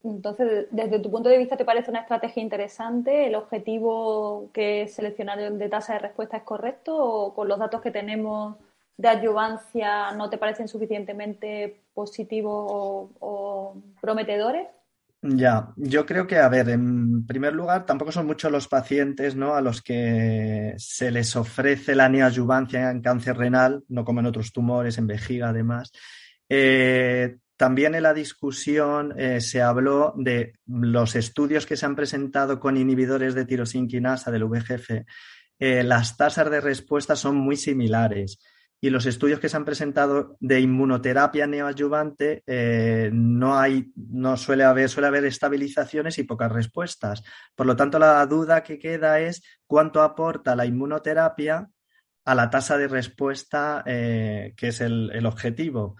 Entonces, 0.04 0.66
desde 0.70 1.00
tu 1.00 1.10
punto 1.10 1.30
de 1.30 1.38
vista, 1.38 1.56
¿te 1.56 1.64
parece 1.64 1.90
una 1.90 2.00
estrategia 2.00 2.42
interesante? 2.42 3.26
¿El 3.26 3.34
objetivo 3.34 4.50
que 4.52 4.86
seleccionaron 4.86 5.58
de 5.58 5.68
tasa 5.68 5.94
de 5.94 5.98
respuesta 6.00 6.36
es 6.36 6.42
correcto 6.42 6.94
o 6.96 7.34
con 7.34 7.48
los 7.48 7.58
datos 7.58 7.80
que 7.80 7.90
tenemos 7.90 8.56
de 8.96 9.08
adyuvancia 9.08 10.12
no 10.12 10.30
te 10.30 10.38
parecen 10.38 10.68
suficientemente 10.68 11.80
positivos 11.94 13.10
o, 13.18 13.76
prometedores? 14.00 14.68
Ya, 15.26 15.72
yo 15.76 16.04
creo 16.04 16.26
que, 16.26 16.36
a 16.36 16.50
ver, 16.50 16.68
en 16.68 17.24
primer 17.26 17.54
lugar, 17.54 17.86
tampoco 17.86 18.12
son 18.12 18.26
muchos 18.26 18.52
los 18.52 18.68
pacientes 18.68 19.34
¿no? 19.34 19.54
a 19.54 19.62
los 19.62 19.80
que 19.80 20.74
se 20.76 21.10
les 21.10 21.34
ofrece 21.34 21.94
la 21.94 22.10
neoadyuvancia 22.10 22.90
en 22.90 23.00
cáncer 23.00 23.38
renal, 23.38 23.82
no 23.88 24.04
como 24.04 24.20
en 24.20 24.26
otros 24.26 24.52
tumores, 24.52 24.98
en 24.98 25.06
vejiga 25.06 25.48
además. 25.48 25.92
Eh, 26.46 27.38
también 27.56 27.94
en 27.94 28.02
la 28.02 28.12
discusión 28.12 29.18
eh, 29.18 29.40
se 29.40 29.62
habló 29.62 30.12
de 30.18 30.58
los 30.66 31.16
estudios 31.16 31.64
que 31.64 31.78
se 31.78 31.86
han 31.86 31.96
presentado 31.96 32.60
con 32.60 32.76
inhibidores 32.76 33.34
de 33.34 33.46
tirosinquinasa 33.46 34.30
del 34.30 34.44
VGF. 34.44 34.90
Eh, 35.58 35.84
las 35.84 36.18
tasas 36.18 36.50
de 36.50 36.60
respuesta 36.60 37.16
son 37.16 37.36
muy 37.36 37.56
similares 37.56 38.40
y 38.80 38.90
los 38.90 39.06
estudios 39.06 39.40
que 39.40 39.48
se 39.48 39.56
han 39.56 39.64
presentado 39.64 40.36
de 40.40 40.60
inmunoterapia 40.60 41.46
neoadyuvante 41.46 42.42
eh, 42.46 43.10
no 43.12 43.58
hay, 43.58 43.92
no 43.96 44.36
suele 44.36 44.64
haber, 44.64 44.88
suele 44.88 45.08
haber 45.08 45.24
estabilizaciones 45.24 46.18
y 46.18 46.24
pocas 46.24 46.52
respuestas. 46.52 47.22
Por 47.54 47.66
lo 47.66 47.76
tanto, 47.76 47.98
la 47.98 48.24
duda 48.26 48.62
que 48.62 48.78
queda 48.78 49.20
es 49.20 49.42
cuánto 49.66 50.02
aporta 50.02 50.54
la 50.54 50.66
inmunoterapia 50.66 51.68
a 52.26 52.34
la 52.34 52.50
tasa 52.50 52.76
de 52.76 52.88
respuesta 52.88 53.82
que 53.86 54.54
es 54.58 54.80
el 54.80 55.26
objetivo. 55.26 55.96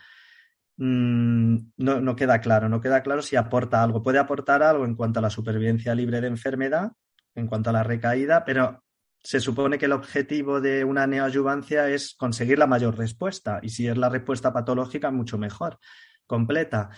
Mm, 0.76 1.56
no, 1.76 2.00
no, 2.00 2.16
queda 2.16 2.40
claro, 2.40 2.68
no 2.68 2.80
queda 2.80 3.02
claro 3.02 3.22
si 3.22 3.36
aporta 3.36 3.82
algo. 3.82 4.02
Puede 4.02 4.18
aportar 4.18 4.62
algo 4.62 4.84
en 4.84 4.96
cuanto 4.96 5.20
a 5.20 5.22
la 5.22 5.30
supervivencia 5.30 5.94
libre 5.94 6.20
de 6.20 6.28
enfermedad, 6.28 6.92
en 7.34 7.46
cuanto 7.46 7.70
a 7.70 7.72
la 7.72 7.82
recaída, 7.84 8.44
pero 8.44 8.83
se 9.24 9.40
supone 9.40 9.78
que 9.78 9.86
el 9.86 9.92
objetivo 9.92 10.60
de 10.60 10.84
una 10.84 11.06
neoadyuvancia 11.06 11.88
es 11.88 12.14
conseguir 12.14 12.58
la 12.58 12.66
mayor 12.66 12.98
respuesta 12.98 13.58
y 13.62 13.70
si 13.70 13.88
es 13.88 13.96
la 13.96 14.10
respuesta 14.10 14.52
patológica, 14.52 15.10
mucho 15.10 15.38
mejor, 15.38 15.78
completa. 16.26 16.90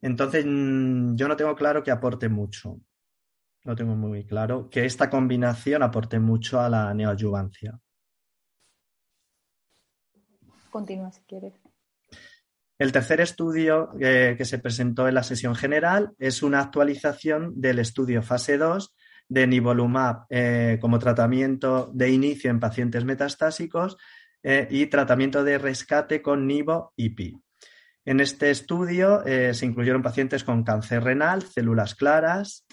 Entonces, 0.00 0.46
mm, 0.48 1.14
yo 1.14 1.28
no 1.28 1.36
tengo 1.36 1.54
claro 1.54 1.82
que 1.82 1.90
aporte 1.90 2.30
mucho. 2.30 2.80
No 3.64 3.76
tengo 3.76 3.94
muy 3.94 4.24
claro 4.24 4.70
que 4.70 4.86
esta 4.86 5.10
combinación 5.10 5.82
aporte 5.82 6.18
mucho 6.18 6.58
a 6.58 6.70
la 6.70 6.94
neoadyuvancia. 6.94 7.78
Continúa 10.70 11.12
si 11.12 11.20
quieres. 11.22 11.52
El 12.78 12.92
tercer 12.92 13.20
estudio 13.20 13.90
eh, 14.00 14.34
que 14.38 14.44
se 14.46 14.58
presentó 14.58 15.06
en 15.06 15.14
la 15.14 15.22
sesión 15.22 15.54
general 15.54 16.14
es 16.18 16.42
una 16.42 16.60
actualización 16.60 17.52
del 17.60 17.78
estudio 17.78 18.22
fase 18.22 18.56
2 18.56 18.94
de 19.28 19.46
nivolumab 19.46 20.26
eh, 20.28 20.78
como 20.80 20.98
tratamiento 20.98 21.90
de 21.92 22.10
inicio 22.10 22.50
en 22.50 22.60
pacientes 22.60 23.04
metastásicos 23.04 23.96
eh, 24.42 24.68
y 24.70 24.86
tratamiento 24.86 25.44
de 25.44 25.58
rescate 25.58 26.22
con 26.22 26.46
nivo-IPI. 26.46 27.40
En 28.06 28.20
este 28.20 28.50
estudio 28.50 29.22
se 29.24 29.64
incluyeron 29.64 30.02
pacientes 30.02 30.44
con 30.44 30.62
cáncer 30.62 31.02
renal, 31.02 31.40
células 31.40 31.94
claras, 31.94 32.66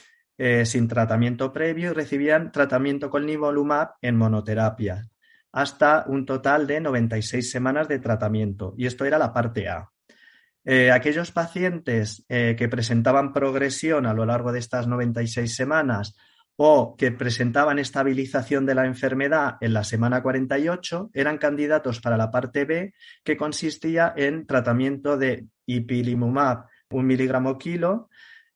sin 0.66 0.90
tratamiento 0.90 1.54
previo 1.54 1.92
y 1.92 1.94
recibían 1.94 2.52
tratamiento 2.52 3.10
con 3.10 3.26
nivolumab 3.26 3.92
en 4.02 4.18
monoterapia 4.18 5.08
hasta 5.52 6.06
un 6.08 6.26
total 6.26 6.68
de 6.68 6.80
96 6.80 7.50
semanas 7.50 7.88
de 7.88 8.00
tratamiento. 8.00 8.74
Y 8.78 8.86
esto 8.86 9.06
era 9.06 9.18
la 9.18 9.34
parte 9.34 9.68
A. 9.68 9.90
Eh, 10.64 10.92
aquellos 10.92 11.32
pacientes 11.32 12.24
eh, 12.30 12.56
que 12.58 12.70
presentaban 12.70 13.34
progresión 13.34 14.06
a 14.06 14.14
lo 14.14 14.26
largo 14.26 14.52
de 14.52 14.60
estas 14.60 14.88
96 14.88 15.56
semanas 15.56 16.16
o 16.64 16.96
que 16.96 17.12
presentaban 17.12 17.80
estabilización 17.80 18.66
de 18.66 18.76
la 18.76 18.86
enfermedad 18.86 19.58
en 19.62 19.74
la 19.74 19.84
semana 19.84 20.22
48 20.22 21.10
eran 21.14 21.40
candidatos 21.40 22.00
para 22.00 22.18
la 22.18 22.30
parte 22.30 22.66
B, 22.66 22.94
que 23.24 23.36
consistía 23.36 24.14
en 24.16 24.46
tratamiento 24.46 25.18
de 25.18 25.48
ipilimumab, 25.66 26.66
un 26.92 27.08
miligramo 27.08 27.58
kilo, 27.58 28.10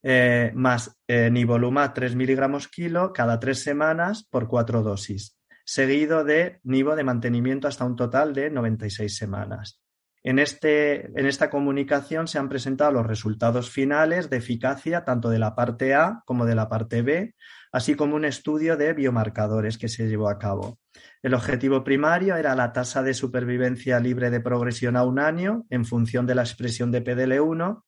eh, 0.04 0.52
más 0.54 0.96
nivolumab, 1.08 1.94
3 1.96 2.16
miligramos 2.16 2.68
kilo, 2.68 3.12
cada 3.12 3.40
tres 3.40 3.64
semanas 3.64 4.28
por 4.30 4.48
cuatro 4.48 4.84
dosis 4.84 5.36
seguido 5.66 6.24
de 6.24 6.60
nivo 6.64 6.96
de 6.96 7.04
mantenimiento 7.04 7.68
hasta 7.68 7.86
un 7.86 7.96
total 7.96 8.34
de 8.34 8.52
96 8.52 9.18
semanas. 9.18 9.82
En, 10.28 10.40
este, 10.40 11.06
en 11.20 11.28
esta 11.28 11.52
comunicación 11.52 12.28
se 12.28 12.40
han 12.40 12.50
presentado 12.50 12.92
los 12.92 13.06
resultados 13.06 13.70
finales 13.70 14.28
de 14.32 14.38
eficacia 14.38 15.06
tanto 15.06 15.30
de 15.30 15.38
la 15.38 15.54
parte 15.54 15.94
A 15.94 16.24
como 16.26 16.48
de 16.48 16.56
la 16.56 16.68
parte 16.68 17.04
B, 17.04 17.36
así 17.72 17.94
como 17.94 18.16
un 18.16 18.26
estudio 18.26 18.76
de 18.76 18.94
biomarcadores 18.94 19.78
que 19.78 19.88
se 19.88 20.08
llevó 20.08 20.28
a 20.28 20.40
cabo. 20.40 20.80
El 21.22 21.36
objetivo 21.36 21.84
primario 21.84 22.38
era 22.38 22.56
la 22.56 22.74
tasa 22.74 23.04
de 23.04 23.14
supervivencia 23.14 24.00
libre 24.00 24.32
de 24.32 24.40
progresión 24.40 24.98
a 24.98 25.04
un 25.04 25.20
año 25.20 25.68
en 25.70 25.86
función 25.86 26.26
de 26.26 26.34
la 26.34 26.42
expresión 26.42 26.92
de 26.92 27.04
PDL1 27.04 27.84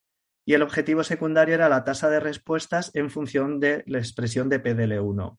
y 0.46 0.54
el 0.54 0.62
objetivo 0.62 1.02
secundario 1.02 1.56
era 1.56 1.68
la 1.68 1.82
tasa 1.82 2.08
de 2.08 2.20
respuestas 2.20 2.92
en 2.94 3.10
función 3.10 3.58
de 3.58 3.82
la 3.88 3.98
expresión 3.98 4.48
de 4.48 4.62
PDL1. 4.62 5.38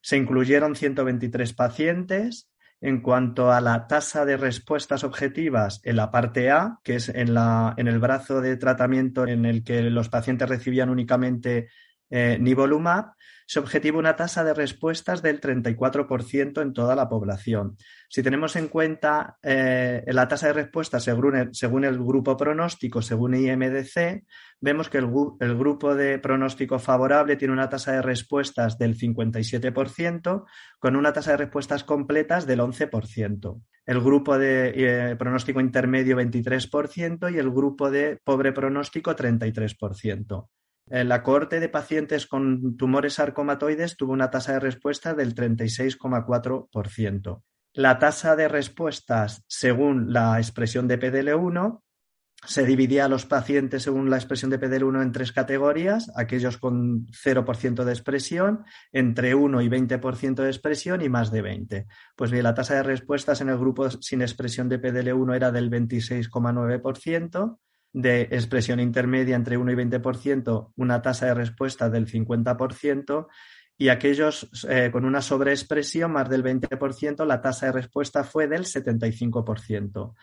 Se 0.00 0.16
incluyeron 0.16 0.76
123 0.76 1.52
pacientes. 1.54 2.48
En 2.82 3.02
cuanto 3.02 3.52
a 3.52 3.60
la 3.60 3.86
tasa 3.86 4.24
de 4.24 4.38
respuestas 4.38 5.04
objetivas 5.04 5.80
en 5.84 5.96
la 5.96 6.10
parte 6.10 6.50
A, 6.50 6.80
que 6.82 6.96
es 6.96 7.10
en, 7.10 7.34
la, 7.34 7.74
en 7.76 7.88
el 7.88 7.98
brazo 7.98 8.40
de 8.40 8.56
tratamiento 8.56 9.26
en 9.26 9.44
el 9.44 9.62
que 9.62 9.82
los 9.82 10.08
pacientes 10.08 10.48
recibían 10.48 10.88
únicamente 10.88 11.68
eh, 12.10 12.38
nivolumab, 12.40 13.12
se 13.50 13.58
objetiva 13.58 13.98
una 13.98 14.14
tasa 14.14 14.44
de 14.44 14.54
respuestas 14.54 15.22
del 15.22 15.40
34% 15.40 16.62
en 16.62 16.72
toda 16.72 16.94
la 16.94 17.08
población. 17.08 17.76
Si 18.08 18.22
tenemos 18.22 18.54
en 18.54 18.68
cuenta 18.68 19.38
eh, 19.42 20.04
la 20.06 20.28
tasa 20.28 20.46
de 20.46 20.52
respuesta 20.52 21.00
según 21.00 21.34
el, 21.84 21.98
grupo 21.98 22.36
pronóstico, 22.36 23.02
según 23.02 23.34
IMDC, 23.34 24.22
vemos 24.60 24.88
que 24.88 24.98
el, 24.98 25.08
grupo 25.56 25.96
de 25.96 26.20
pronóstico 26.20 26.78
favorable 26.78 27.34
tiene 27.34 27.52
una 27.52 27.68
tasa 27.68 27.90
de 27.90 28.02
respuestas 28.02 28.78
del 28.78 28.96
57%, 28.96 30.44
con 30.78 30.94
una 30.94 31.12
tasa 31.12 31.32
de 31.32 31.38
respuestas 31.38 31.82
completas 31.82 32.46
del 32.46 32.60
11%. 32.60 33.62
El 33.84 34.00
grupo 34.00 34.38
de 34.38 34.74
eh, 34.76 35.16
pronóstico 35.16 35.60
intermedio 35.60 36.16
23% 36.16 37.34
y 37.34 37.38
el 37.38 37.50
grupo 37.50 37.90
de 37.90 38.20
pobre 38.22 38.52
pronóstico 38.52 39.16
33%. 39.16 40.46
La 40.90 41.22
cohorte 41.22 41.60
de 41.60 41.68
pacientes 41.68 42.26
con 42.26 42.76
tumores 42.76 43.14
sarcomatoides 43.14 43.96
tuvo 43.96 44.12
una 44.12 44.30
tasa 44.30 44.54
de 44.54 44.60
respuesta 44.60 45.14
del 45.14 45.36
36,4%. 45.36 47.42
La 47.74 48.00
tasa 48.00 48.34
de 48.34 48.48
respuestas 48.48 49.44
según 49.46 50.12
la 50.12 50.38
expresión 50.38 50.88
de 50.88 50.98
PDL1 50.98 51.80
se 52.44 52.64
dividía 52.64 53.04
a 53.04 53.08
los 53.08 53.26
pacientes 53.26 53.84
según 53.84 54.10
la 54.10 54.16
expresión 54.16 54.50
de 54.50 54.58
PDL1 54.58 55.02
en 55.02 55.12
tres 55.12 55.30
categorías, 55.30 56.10
aquellos 56.16 56.56
con 56.56 57.06
0% 57.06 57.84
de 57.84 57.92
expresión, 57.92 58.64
entre 58.92 59.34
1 59.34 59.60
y 59.60 59.68
20% 59.68 60.42
de 60.42 60.48
expresión 60.48 61.02
y 61.02 61.08
más 61.08 61.30
de 61.30 61.42
20. 61.42 61.86
Pues 62.16 62.30
bien, 62.30 62.42
la 62.42 62.54
tasa 62.54 62.74
de 62.74 62.82
respuestas 62.82 63.40
en 63.42 63.50
el 63.50 63.58
grupo 63.58 63.90
sin 63.90 64.22
expresión 64.22 64.68
de 64.68 64.80
PDL1 64.80 65.36
era 65.36 65.52
del 65.52 65.70
26,9%, 65.70 67.58
de 67.92 68.22
expresión 68.22 68.80
intermedia 68.80 69.36
entre 69.36 69.56
1 69.56 69.72
y 69.72 69.74
20%, 69.74 70.72
una 70.76 71.02
tasa 71.02 71.26
de 71.26 71.34
respuesta 71.34 71.90
del 71.90 72.06
50%, 72.06 73.26
y 73.76 73.88
aquellos 73.88 74.50
eh, 74.68 74.90
con 74.92 75.04
una 75.04 75.22
sobreexpresión 75.22 76.12
más 76.12 76.28
del 76.28 76.44
20%, 76.44 77.24
la 77.24 77.40
tasa 77.40 77.66
de 77.66 77.72
respuesta 77.72 78.24
fue 78.24 78.46
del 78.46 78.64
75%. 78.64 80.14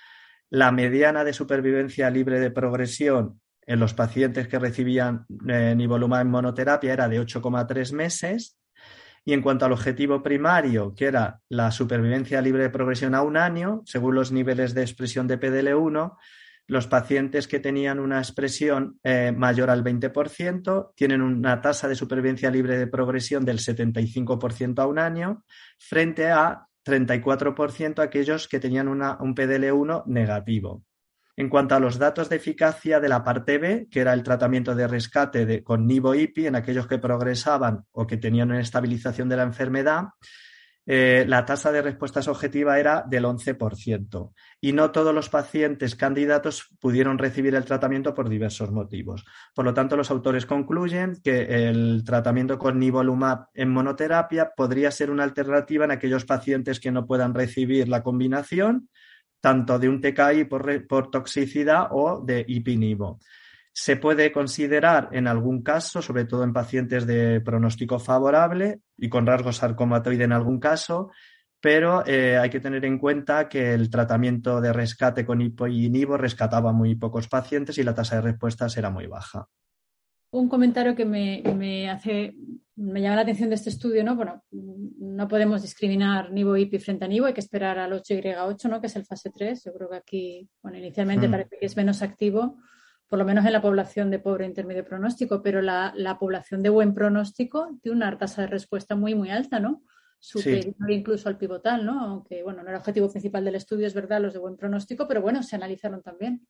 La 0.52 0.72
mediana 0.72 1.24
de 1.24 1.34
supervivencia 1.34 2.10
libre 2.10 2.40
de 2.40 2.52
progresión 2.52 3.42
en 3.66 3.80
los 3.80 3.94
pacientes 3.94 4.48
que 4.48 4.60
recibían 4.60 5.26
eh, 5.48 5.74
nivolumab 5.76 6.22
en 6.22 6.30
monoterapia 6.30 6.94
era 6.94 7.10
de 7.10 7.20
8,3 7.20 7.94
meses. 7.94 8.58
Y 9.26 9.34
en 9.34 9.42
cuanto 9.42 9.66
al 9.66 9.74
objetivo 9.74 10.24
primario, 10.24 10.94
que 10.96 11.06
era 11.06 11.42
la 11.50 11.72
supervivencia 11.72 12.42
libre 12.42 12.64
de 12.64 12.70
progresión 12.70 13.14
a 13.14 13.24
un 13.24 13.36
año, 13.36 13.82
según 13.86 14.16
los 14.16 14.32
niveles 14.32 14.74
de 14.74 14.84
expresión 14.84 15.28
de 15.28 15.38
PDL1, 15.38 16.16
los 16.68 16.88
pacientes 16.88 17.48
que 17.48 17.60
tenían 17.60 18.00
una 18.00 18.20
expresión 18.20 19.00
eh, 19.04 19.32
mayor 19.36 19.70
al 19.70 19.84
20% 19.84 20.92
tienen 20.96 21.22
una 21.22 21.62
tasa 21.62 21.88
de 21.88 21.96
supervivencia 21.96 22.52
libre 22.52 22.78
de 22.78 22.88
progresión 22.88 23.46
del 23.46 23.60
75% 23.60 24.80
a 24.80 24.88
un 24.88 25.00
año, 25.00 25.44
frente 25.80 26.30
a 26.30 26.68
34% 26.86 28.00
aquellos 28.00 28.48
que 28.48 28.60
tenían 28.60 28.88
un 28.88 29.00
PDL1 29.00 30.06
negativo. 30.08 30.84
En 31.36 31.50
cuanto 31.50 31.76
a 31.76 31.80
los 31.80 32.00
datos 32.00 32.30
de 32.30 32.38
eficacia 32.38 33.00
de 33.00 33.10
la 33.10 33.24
parte 33.24 33.60
B, 33.60 33.88
que 33.92 34.00
era 34.00 34.14
el 34.14 34.24
tratamiento 34.24 34.74
de 34.74 34.88
rescate 34.88 35.64
con 35.64 35.86
nivo-IPI 35.86 36.48
en 36.48 36.56
aquellos 36.56 36.88
que 36.88 36.98
progresaban 36.98 37.86
o 37.92 38.08
que 38.08 38.18
tenían 38.18 38.50
una 38.50 38.60
estabilización 38.60 39.30
de 39.30 39.38
la 39.38 39.44
enfermedad, 39.44 40.06
eh, 40.89 41.25
la 41.27 41.44
tasa 41.44 41.70
de 41.74 41.82
respuestas 41.82 42.29
objetiva 42.29 42.79
era 42.79 43.03
del 43.06 43.25
11% 43.25 44.32
y 44.62 44.72
no 44.72 44.91
todos 44.91 45.13
los 45.13 45.27
pacientes 45.27 45.98
candidatos 45.98 46.70
pudieron 46.79 47.17
recibir 47.17 47.56
el 47.56 47.65
tratamiento 47.65 48.13
por 48.13 48.29
diversos 48.29 48.72
motivos. 48.72 49.25
Por 49.53 49.65
lo 49.65 49.74
tanto, 49.74 49.98
los 49.98 50.10
autores 50.12 50.46
concluyen 50.46 51.17
que 51.22 51.67
el 51.67 52.03
tratamiento 52.06 52.58
con 52.58 52.79
nivolumab 52.79 53.48
en 53.53 53.70
monoterapia 53.70 54.53
podría 54.56 54.89
ser 54.89 55.12
una 55.12 55.25
alternativa 55.25 55.84
en 55.84 55.91
aquellos 55.91 56.24
pacientes 56.24 56.79
que 56.79 56.91
no 56.91 57.06
puedan 57.06 57.34
recibir 57.34 57.89
la 57.89 58.01
combinación 58.01 58.88
tanto 59.41 59.77
de 59.79 59.89
un 59.89 60.00
TKI 60.00 60.46
por, 60.46 60.88
por 60.88 61.12
toxicidad 61.12 61.88
o 61.91 62.22
de 62.25 62.46
ipinivo. 62.48 63.20
Se 63.79 63.96
puede 63.96 64.31
considerar 64.31 65.10
en 65.12 65.27
algún 65.27 65.62
caso, 65.62 66.01
sobre 66.01 66.25
todo 66.25 66.43
en 66.43 66.51
pacientes 66.51 67.05
de 67.05 67.41
pronóstico 67.41 68.00
favorable 68.00 68.79
y 68.98 69.07
con 69.07 69.27
rasgo 69.27 69.51
sarcomatoide 69.51 70.24
en 70.24 70.31
algún 70.31 70.60
caso, 70.60 71.12
pero 71.62 72.03
eh, 72.07 72.38
hay 72.38 72.50
que 72.50 72.60
tener 72.60 72.84
en 72.86 72.98
cuenta 72.98 73.48
que 73.48 73.75
el 73.75 73.91
tratamiento 73.91 74.62
de 74.62 74.74
rescate 74.74 75.27
con 75.27 75.41
hipo 75.41 75.67
y 75.67 75.91
nivo 75.91 76.17
rescataba 76.17 76.74
muy 76.74 76.96
pocos 76.96 77.27
pacientes 77.27 77.77
y 77.77 77.84
la 77.84 77.93
tasa 77.93 78.15
de 78.15 78.24
respuestas 78.24 78.75
era 78.77 78.89
muy 78.89 79.05
baja. 79.05 79.48
Un 80.31 80.50
comentario 80.50 80.96
que 80.96 81.05
me, 81.05 81.88
hace, 81.88 82.34
me 82.77 83.00
llama 83.00 83.17
la 83.17 83.22
atención 83.22 83.50
de 83.50 83.55
este 83.55 83.69
estudio, 83.69 84.03
¿no? 84.03 84.15
Bueno, 84.15 84.43
no 84.50 85.27
podemos 85.27 85.62
discriminar 85.62 86.31
nivo 86.31 86.57
IPI 86.57 86.79
frente 86.79 87.05
a 87.05 87.07
nivo, 87.07 87.27
hay 87.27 87.34
que 87.34 87.41
esperar 87.41 87.77
al 87.77 87.91
8Y8, 87.91 88.69
¿no? 88.69 88.81
Que 88.81 88.88
es 88.88 88.96
el 88.96 89.05
fase 89.05 89.29
3. 89.29 89.65
Yo 89.65 89.74
creo 89.74 89.88
que 89.88 89.98
aquí, 89.98 90.50
bueno, 90.63 90.79
inicialmente 90.79 91.27
mm. 91.27 91.31
parece 91.31 91.57
que 91.60 91.65
es 91.67 91.77
menos 91.77 92.01
activo 92.01 92.57
por 93.08 93.20
lo 93.20 93.26
menos 93.26 93.46
en 93.46 93.54
la 93.54 93.62
población 93.62 94.12
de 94.12 94.20
pobre 94.20 94.46
intermedio 94.46 94.84
pronóstico, 94.84 95.42
pero 95.42 95.62
la, 95.62 96.18
población 96.20 96.62
de 96.62 96.70
buen 96.70 96.94
pronóstico 96.94 97.70
tiene 97.82 97.98
una 97.98 98.18
tasa 98.18 98.42
de 98.42 98.48
respuesta 98.48 98.96
muy, 98.96 99.16
muy 99.16 99.30
alta, 99.30 99.60
¿no? 99.60 99.84
Superior 100.20 100.74
incluso 100.90 101.30
al 101.30 101.38
pivotal, 101.38 101.86
¿no? 101.86 102.02
Aunque, 102.02 102.44
bueno, 102.44 102.64
no 102.64 102.70
era 102.70 102.80
objetivo 102.80 103.10
principal 103.10 103.46
del 103.46 103.56
estudio, 103.56 103.88
es 103.88 103.94
verdad, 103.94 104.22
los 104.22 104.34
de 104.34 104.40
buen 104.40 104.58
pronóstico, 104.58 105.08
pero 105.08 105.22
bueno, 105.22 105.42
se 105.44 105.56
analizaron 105.56 106.02
también. 106.02 106.46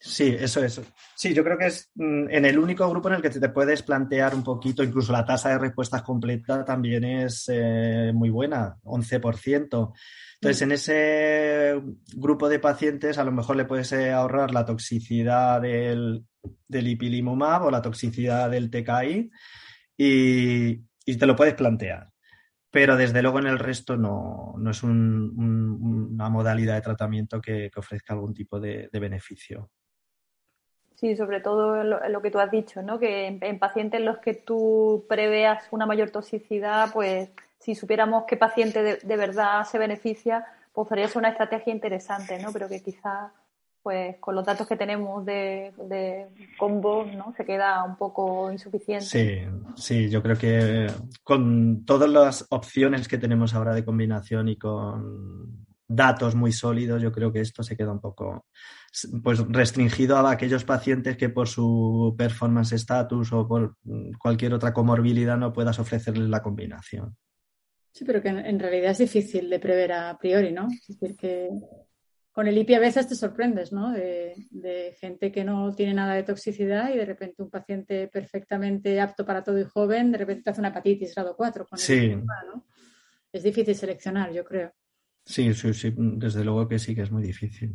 Sí, 0.00 0.36
eso 0.38 0.62
es. 0.64 0.80
Sí, 1.16 1.34
yo 1.34 1.42
creo 1.42 1.58
que 1.58 1.66
es 1.66 1.90
mm, 1.94 2.30
en 2.30 2.44
el 2.44 2.58
único 2.58 2.88
grupo 2.88 3.08
en 3.08 3.16
el 3.16 3.22
que 3.22 3.30
te 3.30 3.48
puedes 3.48 3.82
plantear 3.82 4.34
un 4.34 4.44
poquito, 4.44 4.82
incluso 4.82 5.12
la 5.12 5.24
tasa 5.24 5.50
de 5.50 5.58
respuesta 5.58 6.02
completa 6.02 6.64
también 6.64 7.04
es 7.04 7.46
eh, 7.48 8.12
muy 8.14 8.30
buena, 8.30 8.76
11%. 8.84 9.92
Entonces, 10.40 10.62
en 10.62 10.72
ese 10.72 11.82
grupo 12.14 12.48
de 12.48 12.60
pacientes 12.60 13.18
a 13.18 13.24
lo 13.24 13.32
mejor 13.32 13.56
le 13.56 13.64
puedes 13.64 13.90
eh, 13.92 14.12
ahorrar 14.12 14.52
la 14.52 14.64
toxicidad 14.64 15.60
del, 15.60 16.24
del 16.68 16.88
ipilimumab 16.88 17.64
o 17.64 17.70
la 17.70 17.82
toxicidad 17.82 18.48
del 18.48 18.70
TKI 18.70 19.30
y, 19.96 21.16
te 21.16 21.26
lo 21.26 21.34
puedes 21.34 21.54
plantear. 21.54 22.12
Pero 22.70 22.96
desde 22.96 23.22
luego 23.22 23.38
en 23.38 23.46
el 23.46 23.58
resto 23.58 23.96
no, 23.96 24.54
es 24.70 24.82
una 24.82 26.28
modalidad 26.28 26.74
de 26.74 26.82
tratamiento 26.82 27.40
que, 27.40 27.70
ofrezca 27.74 28.14
algún 28.14 28.34
tipo 28.34 28.60
de, 28.60 28.88
beneficio. 28.92 29.70
Sí, 30.98 31.14
sobre 31.14 31.40
todo 31.40 31.84
lo, 31.84 32.22
que 32.22 32.30
tú 32.32 32.40
has 32.40 32.50
dicho, 32.50 32.82
¿no? 32.82 32.98
Que 32.98 33.28
en, 33.28 33.38
en, 33.40 33.60
pacientes 33.60 34.00
en 34.00 34.06
los 34.06 34.18
que 34.18 34.34
tú 34.34 35.04
preveas 35.08 35.62
una 35.70 35.86
mayor 35.86 36.10
toxicidad, 36.10 36.90
pues 36.92 37.30
si 37.60 37.76
supiéramos 37.76 38.24
qué 38.26 38.36
paciente 38.36 38.82
de, 38.82 39.16
verdad 39.16 39.64
se 39.64 39.78
beneficia, 39.78 40.44
pues 40.72 40.88
podría 40.88 41.06
ser 41.06 41.18
una 41.18 41.28
estrategia 41.28 41.72
interesante, 41.72 42.42
¿no? 42.42 42.52
Pero 42.52 42.68
que 42.68 42.82
quizá, 42.82 43.32
pues 43.80 44.16
con 44.18 44.34
los 44.34 44.44
datos 44.44 44.66
que 44.66 44.74
tenemos 44.74 45.24
de, 45.24 45.72
de 45.88 46.26
combo, 46.58 47.04
¿no? 47.04 47.32
Se 47.36 47.44
queda 47.44 47.84
un 47.84 47.94
poco 47.94 48.50
insuficiente. 48.50 49.06
Sí, 49.06 49.38
sí, 49.76 50.10
yo 50.10 50.20
creo 50.20 50.36
que 50.36 50.88
con 51.22 51.84
todas 51.84 52.10
las 52.10 52.44
opciones 52.50 53.06
que 53.06 53.18
tenemos 53.18 53.54
ahora 53.54 53.72
de 53.72 53.84
combinación 53.84 54.48
y 54.48 54.56
con 54.56 55.67
datos 55.88 56.34
muy 56.34 56.52
sólidos, 56.52 57.00
yo 57.02 57.10
creo 57.10 57.32
que 57.32 57.40
esto 57.40 57.62
se 57.62 57.76
queda 57.76 57.90
un 57.90 58.00
poco 58.00 58.46
pues 59.22 59.38
restringido 59.48 60.18
a 60.18 60.30
aquellos 60.30 60.64
pacientes 60.64 61.16
que 61.16 61.30
por 61.30 61.48
su 61.48 62.14
performance 62.16 62.72
status 62.72 63.32
o 63.32 63.48
por 63.48 63.76
cualquier 64.18 64.52
otra 64.52 64.72
comorbilidad 64.72 65.38
no 65.38 65.52
puedas 65.52 65.78
ofrecerles 65.78 66.28
la 66.28 66.42
combinación. 66.42 67.16
Sí, 67.92 68.04
pero 68.04 68.22
que 68.22 68.28
en, 68.28 68.58
realidad 68.58 68.92
es 68.92 68.98
difícil 68.98 69.48
de 69.50 69.58
prever 69.58 69.92
a 69.92 70.16
priori, 70.18 70.52
¿no? 70.52 70.68
Es 70.70 70.98
decir, 70.98 71.16
que 71.16 71.48
con 72.30 72.46
el 72.46 72.56
IPI 72.58 72.74
a 72.74 72.80
veces 72.80 73.08
te 73.08 73.16
sorprendes, 73.16 73.72
¿no? 73.72 73.90
De, 73.90 74.94
gente 75.00 75.32
que 75.32 75.42
no 75.42 75.74
tiene 75.74 75.94
nada 75.94 76.14
de 76.14 76.22
toxicidad 76.22 76.92
y 76.92 76.96
de 76.96 77.04
repente 77.04 77.42
un 77.42 77.50
paciente 77.50 78.08
perfectamente 78.08 79.00
apto 79.00 79.24
para 79.24 79.42
todo 79.42 79.58
y 79.58 79.64
joven, 79.64 80.12
de 80.12 80.18
repente 80.18 80.42
te 80.44 80.50
hace 80.50 80.60
una 80.60 80.68
hepatitis 80.68 81.14
grado 81.14 81.34
4. 81.36 81.66
Con 81.66 81.78
sí. 81.78 82.14
¿no? 82.14 82.64
Es 83.32 83.42
difícil 83.42 83.74
seleccionar, 83.74 84.32
yo 84.32 84.44
creo. 84.44 84.72
Sí, 85.28 85.52
sí, 85.52 85.74
sí, 85.74 85.92
desde 85.94 86.42
luego 86.42 86.66
que 86.66 86.78
sí 86.78 86.94
que 86.94 87.02
es 87.02 87.10
muy 87.10 87.22
difícil. 87.22 87.74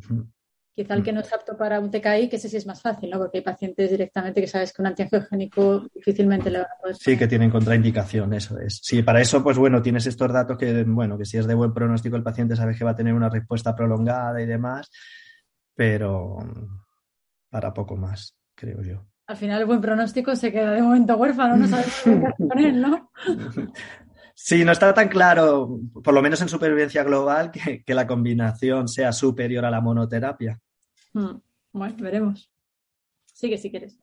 Quizá 0.76 0.96
el 0.96 1.04
que 1.04 1.14
no 1.14 1.20
es 1.20 1.32
apto 1.32 1.56
para 1.56 1.80
un 1.80 1.92
TKI, 1.92 2.28
que 2.28 2.38
ese 2.38 2.50
sí 2.50 2.58
es 2.58 2.66
más 2.66 2.82
fácil, 2.82 3.12
¿no? 3.12 3.20
Porque 3.20 3.38
hay 3.38 3.44
pacientes 3.44 3.92
directamente 3.92 4.42
que 4.42 4.48
sabes 4.48 4.74
que 4.74 4.82
un 4.82 4.88
antiangiogénico 4.88 5.88
difícilmente 5.94 6.50
le 6.50 6.60
va 6.60 6.64
a 6.64 6.82
poder. 6.82 6.96
Sí, 6.96 7.16
que 7.16 7.28
tienen 7.28 7.52
contraindicación, 7.52 8.34
eso 8.34 8.58
es. 8.58 8.80
Sí, 8.82 9.04
para 9.04 9.22
eso, 9.22 9.44
pues 9.44 9.60
bueno, 9.60 9.84
tienes 9.84 10.08
estos 10.08 10.34
datos 10.34 10.58
que, 10.58 10.84
bueno, 10.84 11.16
que 11.16 11.26
si 11.26 11.38
es 11.38 11.46
de 11.46 11.54
buen 11.54 11.76
pronóstico 11.76 12.16
el 12.16 12.24
paciente 12.24 12.56
sabes 12.56 12.76
que 12.76 12.86
va 12.86 12.92
a 12.92 12.96
tener 12.96 13.14
una 13.14 13.30
respuesta 13.30 13.76
prolongada 13.76 14.42
y 14.42 14.48
demás, 14.48 14.90
pero 15.76 16.38
para 17.52 17.72
poco 17.72 17.96
más, 17.96 18.36
creo 18.56 18.82
yo. 18.82 19.06
Al 19.28 19.38
final 19.38 19.62
el 19.62 19.68
buen 19.68 19.80
pronóstico 19.80 20.36
se 20.36 20.52
queda 20.52 20.72
de 20.72 20.82
momento 20.82 21.16
huérfano, 21.18 21.56
no 21.56 21.68
sabes 21.68 22.02
qué 22.04 22.10
hacer 22.14 22.48
con 22.50 22.60
él, 22.60 22.82
¿no? 22.82 23.12
Sí, 24.34 24.66
no 24.66 24.72
está 24.72 24.94
tan 24.94 25.10
claro, 25.10 25.80
por 26.04 26.14
lo 26.14 26.22
menos 26.22 26.42
en 26.42 26.50
supervivencia 26.50 27.04
global, 27.04 27.52
que, 27.52 27.94
la 27.94 28.08
combinación 28.08 28.88
sea 28.88 29.12
superior 29.14 29.64
a 29.66 29.72
la 29.72 29.82
monoterapia. 29.82 30.60
Hmm, 31.14 31.38
bueno, 31.72 31.96
veremos. 32.00 32.52
Sigue 33.32 33.58
si 33.58 33.70
quieres. 33.70 33.98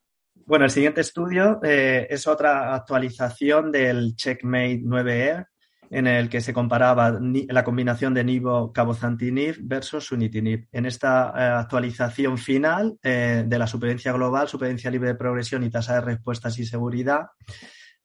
Bueno, 0.45 0.65
el 0.65 0.71
siguiente 0.71 1.01
estudio 1.01 1.59
eh, 1.63 2.07
es 2.09 2.27
otra 2.27 2.73
actualización 2.73 3.71
del 3.71 4.15
Checkmate 4.15 4.81
9E, 4.81 5.45
en 5.91 6.07
el 6.07 6.29
que 6.29 6.39
se 6.39 6.53
comparaba 6.53 7.19
la 7.19 7.63
combinación 7.65 8.13
de 8.13 8.23
nivo 8.23 8.71
cabozantinib 8.71 9.57
versus 9.61 10.05
sunitinib. 10.05 10.67
En 10.71 10.85
esta 10.85 11.33
eh, 11.35 11.41
actualización 11.59 12.37
final 12.37 12.97
eh, 13.03 13.43
de 13.45 13.59
la 13.59 13.67
supervivencia 13.67 14.13
global, 14.13 14.47
supervivencia 14.47 14.89
libre 14.89 15.09
de 15.09 15.15
progresión 15.15 15.63
y 15.63 15.69
tasa 15.69 15.95
de 15.95 16.01
respuestas 16.01 16.57
y 16.59 16.65
seguridad, 16.65 17.27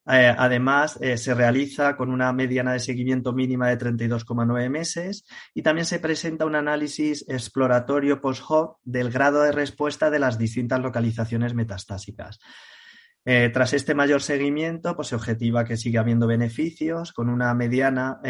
eh, 0.08 0.34
además, 0.36 0.98
eh, 1.00 1.16
se 1.18 1.34
realiza 1.34 1.96
con 1.96 2.10
una 2.10 2.32
mediana 2.32 2.72
de 2.72 2.80
seguimiento 2.80 3.32
mínima 3.32 3.68
de 3.68 3.78
32,9 3.78 4.70
meses 4.70 5.24
y 5.52 5.62
también 5.62 5.84
se 5.84 5.98
presenta 5.98 6.46
un 6.46 6.54
análisis 6.54 7.24
exploratorio 7.28 8.20
post-hoc 8.20 8.78
del 8.84 9.10
grado 9.10 9.42
de 9.42 9.52
respuesta 9.52 10.08
de 10.10 10.20
las 10.20 10.38
distintas 10.38 10.80
localizaciones 10.80 11.54
metastásicas. 11.54 12.38
Eh, 13.24 13.50
tras 13.52 13.72
este 13.72 13.94
mayor 13.94 14.22
seguimiento, 14.22 14.94
pues 14.94 15.08
se 15.08 15.16
objetiva 15.16 15.64
que 15.64 15.76
sigue 15.76 15.98
habiendo 15.98 16.28
beneficios 16.28 17.12
con 17.12 17.28
una 17.28 17.52
mediana 17.54 18.20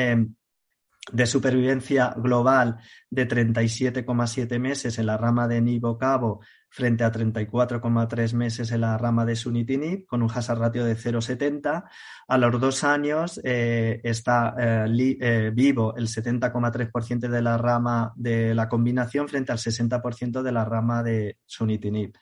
de 1.13 1.27
supervivencia 1.27 2.15
global 2.17 2.79
de 3.11 3.29
37,7 3.29 4.59
meses 4.59 4.99
en 4.99 5.07
la 5.07 5.17
rama 5.17 5.47
de 5.47 5.61
Nivo 5.61 5.99
Cabo 5.99 6.41
frente 6.69 7.05
a 7.05 7.13
34,3 7.13 8.35
meses 8.35 8.71
en 8.71 8.83
la 8.83 8.99
rama 8.99 9.25
de 9.25 9.37
Sunitinib, 9.37 10.05
con 10.05 10.23
un 10.23 10.31
hazard 10.31 10.59
ratio 10.59 10.85
de 10.85 10.97
0,70. 10.97 11.85
A 12.29 12.39
los 12.39 12.61
dos 12.61 12.85
años 12.85 13.41
eh, 13.45 14.01
está 14.03 14.55
eh, 14.59 15.17
eh, 15.21 15.51
vivo 15.55 15.97
el 15.97 16.09
70,3% 16.09 17.29
de 17.29 17.43
la 17.43 17.57
rama 17.57 18.13
de 18.17 18.55
la 18.55 18.69
combinación 18.69 19.29
frente 19.29 19.53
al 19.53 19.59
60% 19.59 20.43
de 20.43 20.53
la 20.53 20.65
rama 20.65 21.03
de 21.03 21.39
Sunitinib. 21.47 22.15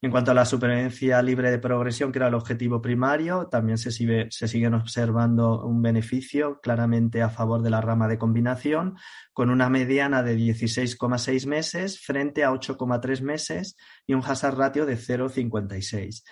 En 0.00 0.12
cuanto 0.12 0.30
a 0.30 0.34
la 0.34 0.44
supervivencia 0.44 1.20
libre 1.22 1.50
de 1.50 1.58
progresión, 1.58 2.12
que 2.12 2.18
era 2.20 2.28
el 2.28 2.34
objetivo 2.34 2.80
primario, 2.80 3.48
también 3.48 3.78
se, 3.78 3.90
sigue, 3.90 4.28
se 4.30 4.46
siguen 4.46 4.74
observando 4.74 5.64
un 5.64 5.82
beneficio 5.82 6.60
claramente 6.60 7.20
a 7.20 7.30
favor 7.30 7.62
de 7.62 7.70
la 7.70 7.80
rama 7.80 8.06
de 8.06 8.16
combinación, 8.16 8.96
con 9.32 9.50
una 9.50 9.68
mediana 9.68 10.22
de 10.22 10.36
16,6 10.36 11.46
meses 11.48 12.00
frente 12.00 12.44
a 12.44 12.52
8,3 12.52 13.22
meses 13.22 13.76
y 14.06 14.14
un 14.14 14.22
hazard 14.24 14.56
ratio 14.56 14.86
de 14.86 14.96
0,56. 14.96 16.22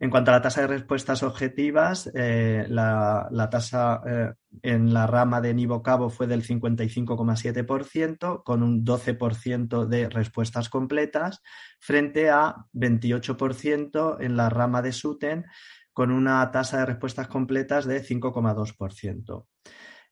En 0.00 0.10
cuanto 0.10 0.30
a 0.30 0.34
la 0.34 0.42
tasa 0.42 0.60
de 0.60 0.68
respuestas 0.68 1.24
objetivas, 1.24 2.08
eh, 2.14 2.66
la, 2.68 3.48
tasa 3.50 4.00
eh, 4.06 4.32
en 4.62 4.94
la 4.94 5.08
rama 5.08 5.40
de 5.40 5.54
Nivo 5.54 5.82
Cabo 5.82 6.08
fue 6.08 6.28
del 6.28 6.44
55,7%, 6.44 8.44
con 8.44 8.62
un 8.62 8.84
12% 8.84 9.86
de 9.86 10.08
respuestas 10.08 10.68
completas, 10.68 11.42
frente 11.80 12.30
a 12.30 12.54
28% 12.74 14.18
en 14.20 14.36
la 14.36 14.48
rama 14.48 14.82
de 14.82 14.92
Suten, 14.92 15.46
con 15.92 16.12
una 16.12 16.48
tasa 16.52 16.78
de 16.78 16.86
respuestas 16.86 17.26
completas 17.26 17.84
de 17.84 18.00
5,2%. 18.00 19.46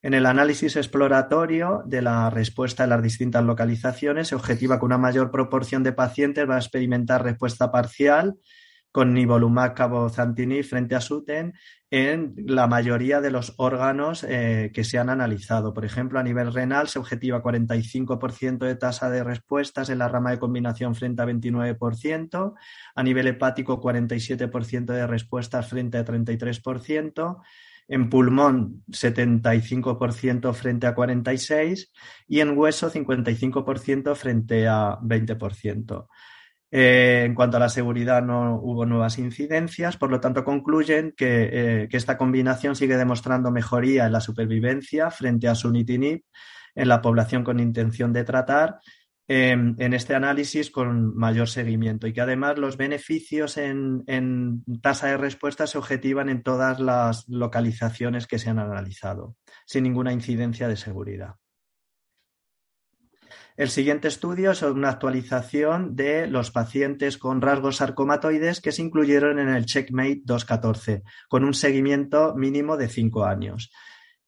En 0.02 0.14
el 0.14 0.26
análisis 0.26 0.74
exploratorio 0.74 1.84
de 1.86 2.02
la 2.02 2.28
respuesta 2.28 2.84
en 2.84 2.90
las 2.90 3.02
distintas 3.02 3.44
localizaciones 3.44 4.28
se 4.28 4.34
objetiva 4.34 4.80
que 4.80 4.84
una 4.84 4.98
mayor 4.98 5.30
proporción 5.30 5.84
de 5.84 5.92
pacientes 5.92 6.48
va 6.48 6.56
a 6.56 6.58
experimentar 6.58 7.22
respuesta 7.22 7.70
parcial 7.70 8.36
con 8.96 9.12
nivolumab 9.12 9.74
cabozantinib 9.74 10.64
frente 10.64 10.94
a 10.94 11.02
SUTEN 11.02 11.52
en 11.90 12.32
la 12.38 12.66
mayoría 12.66 13.20
de 13.20 13.30
los 13.30 13.52
órganos 13.58 14.24
eh, 14.24 14.70
que 14.72 14.84
se 14.84 14.98
han 14.98 15.10
analizado. 15.10 15.74
Por 15.74 15.84
ejemplo, 15.84 16.18
a 16.18 16.22
nivel 16.22 16.50
renal 16.50 16.88
se 16.88 16.98
objetiva 16.98 17.42
45% 17.42 18.64
de 18.64 18.74
tasa 18.74 19.10
de 19.10 19.22
respuestas 19.22 19.90
en 19.90 19.98
la 19.98 20.08
rama 20.08 20.30
de 20.30 20.38
combinación 20.38 20.94
frente 20.94 21.20
a 21.20 21.26
29%, 21.26 22.54
a 22.94 23.02
nivel 23.02 23.26
hepático 23.26 23.82
47% 23.82 24.86
de 24.86 25.06
respuestas 25.06 25.68
frente 25.68 25.98
a 25.98 26.04
33%, 26.06 27.42
en 27.88 28.08
pulmón 28.08 28.82
75% 28.88 30.54
frente 30.54 30.86
a 30.86 30.94
46% 30.94 31.90
y 32.28 32.40
en 32.40 32.56
hueso 32.56 32.90
55% 32.90 34.14
frente 34.14 34.66
a 34.66 34.98
20%. 35.02 36.08
Eh, 36.70 37.22
en 37.24 37.34
cuanto 37.34 37.56
a 37.56 37.60
la 37.60 37.68
seguridad, 37.68 38.22
no 38.22 38.58
hubo 38.60 38.86
nuevas 38.86 39.18
incidencias, 39.18 39.96
por 39.96 40.10
lo 40.10 40.20
tanto, 40.20 40.44
concluyen 40.44 41.14
eh, 41.18 41.86
que, 41.88 41.96
esta 41.96 42.18
combinación 42.18 42.74
sigue 42.74 42.96
demostrando 42.96 43.50
mejoría 43.50 44.06
en 44.06 44.12
la 44.12 44.20
supervivencia 44.20 45.10
frente 45.10 45.48
a 45.48 45.54
sunitinib 45.54 46.24
en 46.74 46.88
la 46.88 47.00
población 47.00 47.44
con 47.44 47.60
intención 47.60 48.12
de 48.12 48.24
tratar 48.24 48.80
em, 49.28 49.74
en 49.78 49.94
este 49.94 50.14
análisis 50.14 50.70
con 50.70 51.16
mayor 51.16 51.48
seguimiento 51.48 52.06
y 52.06 52.12
que 52.12 52.20
además 52.20 52.58
los 52.58 52.76
beneficios 52.76 53.56
en, 53.56 54.02
en 54.06 54.62
tasa 54.82 55.08
de 55.08 55.16
respuesta 55.16 55.66
se 55.66 55.78
objetivan 55.78 56.28
en 56.28 56.42
todas 56.42 56.80
las 56.80 57.28
localizaciones 57.28 58.26
que 58.26 58.38
se 58.38 58.50
han 58.50 58.58
analizado, 58.58 59.36
sin 59.66 59.84
ninguna 59.84 60.12
incidencia 60.12 60.68
de 60.68 60.76
seguridad. 60.76 61.36
El 63.56 63.70
siguiente 63.70 64.08
estudio 64.08 64.50
es 64.50 64.60
una 64.60 64.90
actualización 64.90 65.96
de 65.96 66.26
los 66.26 66.50
pacientes 66.50 67.16
con 67.16 67.40
rasgos 67.40 67.76
sarcomatoides 67.76 68.60
que 68.60 68.70
se 68.70 68.82
incluyeron 68.82 69.38
en 69.38 69.48
el 69.48 69.64
Checkmate 69.64 70.20
214, 70.24 71.02
con 71.28 71.42
un 71.42 71.54
seguimiento 71.54 72.34
mínimo 72.34 72.76
de 72.76 72.88
cinco 72.88 73.24
años. 73.24 73.70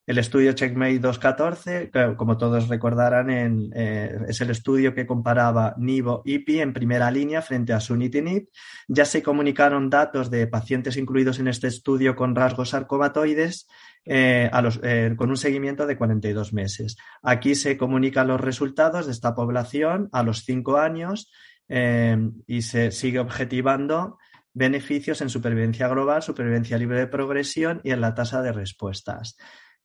El 0.08 0.16
estudio 0.16 0.54
Checkmate 0.54 1.00
214, 1.00 1.90
como 2.16 2.38
todos 2.38 2.68
recordarán, 2.68 3.28
eh, 3.74 4.18
es 4.26 4.40
el 4.40 4.48
estudio 4.48 4.94
que 4.94 5.06
comparaba 5.06 5.74
Nivo-IPI 5.76 6.60
en 6.60 6.72
primera 6.72 7.10
línea 7.10 7.42
frente 7.42 7.74
a 7.74 7.80
Sunitinib. 7.80 8.48
Ya 8.88 9.04
se 9.04 9.22
comunicaron 9.22 9.90
datos 9.90 10.30
de 10.30 10.46
pacientes 10.46 10.96
incluidos 10.96 11.40
en 11.40 11.48
este 11.48 11.66
estudio 11.66 12.16
con 12.16 12.34
rasgos 12.34 12.70
sarcomatoides 12.70 13.68
eh, 14.06 14.50
eh, 14.82 15.14
con 15.14 15.28
un 15.28 15.36
seguimiento 15.36 15.86
de 15.86 15.98
42 15.98 16.54
meses. 16.54 16.96
Aquí 17.22 17.54
se 17.54 17.76
comunican 17.76 18.28
los 18.28 18.40
resultados 18.40 19.04
de 19.04 19.12
esta 19.12 19.34
población 19.34 20.08
a 20.12 20.22
los 20.22 20.42
cinco 20.42 20.78
años 20.78 21.30
y 21.68 22.62
se 22.62 22.92
sigue 22.92 23.18
objetivando 23.18 24.16
beneficios 24.54 25.20
en 25.20 25.28
supervivencia 25.28 25.86
global, 25.86 26.22
supervivencia 26.22 26.78
libre 26.78 26.98
de 26.98 27.08
progresión 27.08 27.82
y 27.84 27.90
en 27.90 28.00
la 28.00 28.14
tasa 28.14 28.40
de 28.40 28.52
respuestas. 28.52 29.36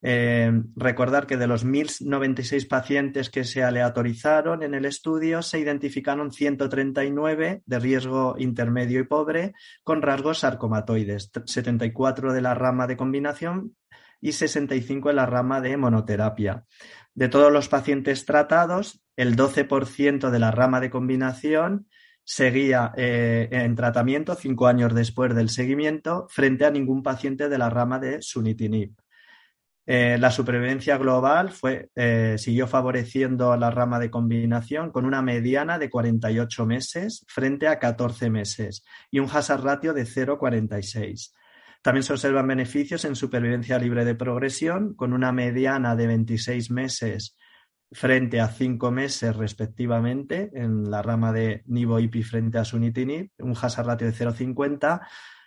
Eh, 0.05 0.51
recordar 0.75 1.25
que 1.27 1.37
de 1.37 1.47
los 1.47 1.65
1.096 1.65 2.67
pacientes 2.67 3.29
que 3.29 3.45
se 3.45 3.63
aleatorizaron 3.63 4.61
en 4.61 4.73
el 4.73 4.83
estudio, 4.83 5.41
se 5.41 5.59
identificaron 5.59 6.33
139 6.33 7.63
de 7.65 7.79
riesgo 7.79 8.35
intermedio 8.37 8.99
y 8.99 9.05
pobre 9.05 9.53
con 9.81 10.01
rasgos 10.01 10.39
sarcomatoides, 10.39 11.31
74 11.45 12.33
de 12.33 12.41
la 12.41 12.53
rama 12.53 12.85
de 12.85 12.97
combinación 12.97 13.77
y 14.19 14.33
65 14.33 15.09
en 15.09 15.15
la 15.15 15.25
rama 15.25 15.61
de 15.61 15.77
monoterapia. 15.77 16.65
De 17.13 17.29
todos 17.29 17.51
los 17.51 17.69
pacientes 17.69 18.25
tratados, 18.25 19.01
el 19.15 19.37
12% 19.37 20.31
de 20.31 20.39
la 20.39 20.51
rama 20.51 20.81
de 20.81 20.89
combinación 20.89 21.87
seguía 22.25 22.91
eh, 22.97 23.47
en 23.51 23.75
tratamiento 23.75 24.35
cinco 24.35 24.67
años 24.67 24.93
después 24.93 25.33
del 25.33 25.49
seguimiento 25.49 26.27
frente 26.29 26.65
a 26.65 26.71
ningún 26.71 27.03
paciente 27.03 27.47
de 27.47 27.57
la 27.57 27.69
rama 27.69 27.99
de 27.99 28.21
sunitinib. 28.21 28.95
Eh, 29.85 30.17
la 30.17 30.31
supervivencia 30.31 30.97
global 30.97 31.51
fue, 31.51 31.89
eh, 31.95 32.35
siguió 32.37 32.67
favoreciendo 32.67 33.55
la 33.57 33.69
rama 33.69 33.99
de 33.99 34.09
combinación 34.09 34.91
con 34.91 35.05
una 35.05 35.21
mediana 35.21 35.77
de 35.77 35.89
48 35.89 36.65
meses 36.65 37.25
frente 37.27 37.67
a 37.67 37.79
14 37.79 38.29
meses 38.29 38.85
y 39.11 39.19
un 39.19 39.29
hazard 39.29 39.63
ratio 39.63 39.93
de 39.93 40.05
0,46. 40.05 41.33
También 41.81 42.03
se 42.03 42.13
observan 42.13 42.47
beneficios 42.47 43.03
en 43.03 43.15
supervivencia 43.15 43.77
libre 43.77 44.05
de 44.05 44.15
progresión 44.15 44.93
con 44.95 45.11
una 45.11 45.33
mediana 45.33 45.97
de 45.97 46.07
26 46.07 46.71
meses 46.71 47.35
frente 47.91 48.39
a 48.39 48.47
5 48.47 48.89
meses 48.89 49.35
respectivamente 49.35 50.49
en 50.53 50.89
la 50.89 51.01
rama 51.01 51.33
de 51.33 51.61
Nivo-IPI 51.65 52.23
frente 52.23 52.57
a 52.57 52.63
Sunitinib, 52.63 53.31
un 53.39 53.51
hazard 53.51 53.85
ratio 53.85 54.07
de 54.07 54.13
0,50 54.13 55.01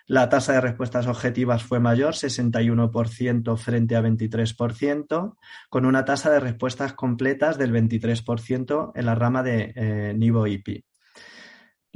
la 0.07 0.29
tasa 0.29 0.53
de 0.53 0.61
respuestas 0.61 1.05
objetivas 1.07 1.63
fue 1.63 1.79
mayor, 1.81 2.13
61% 2.13 3.57
frente 3.57 3.95
a 3.95 4.01
23%, 4.01 5.35
con 5.69 5.85
una 5.85 6.05
tasa 6.05 6.31
de 6.31 6.39
respuestas 6.39 6.93
completas 6.93 7.57
del 7.57 7.73
23% 7.73 8.93
en 8.95 9.05
la 9.05 9.15
rama 9.15 9.43
de 9.43 9.73
eh, 9.75 10.13
Nivo-IPI. 10.17 10.85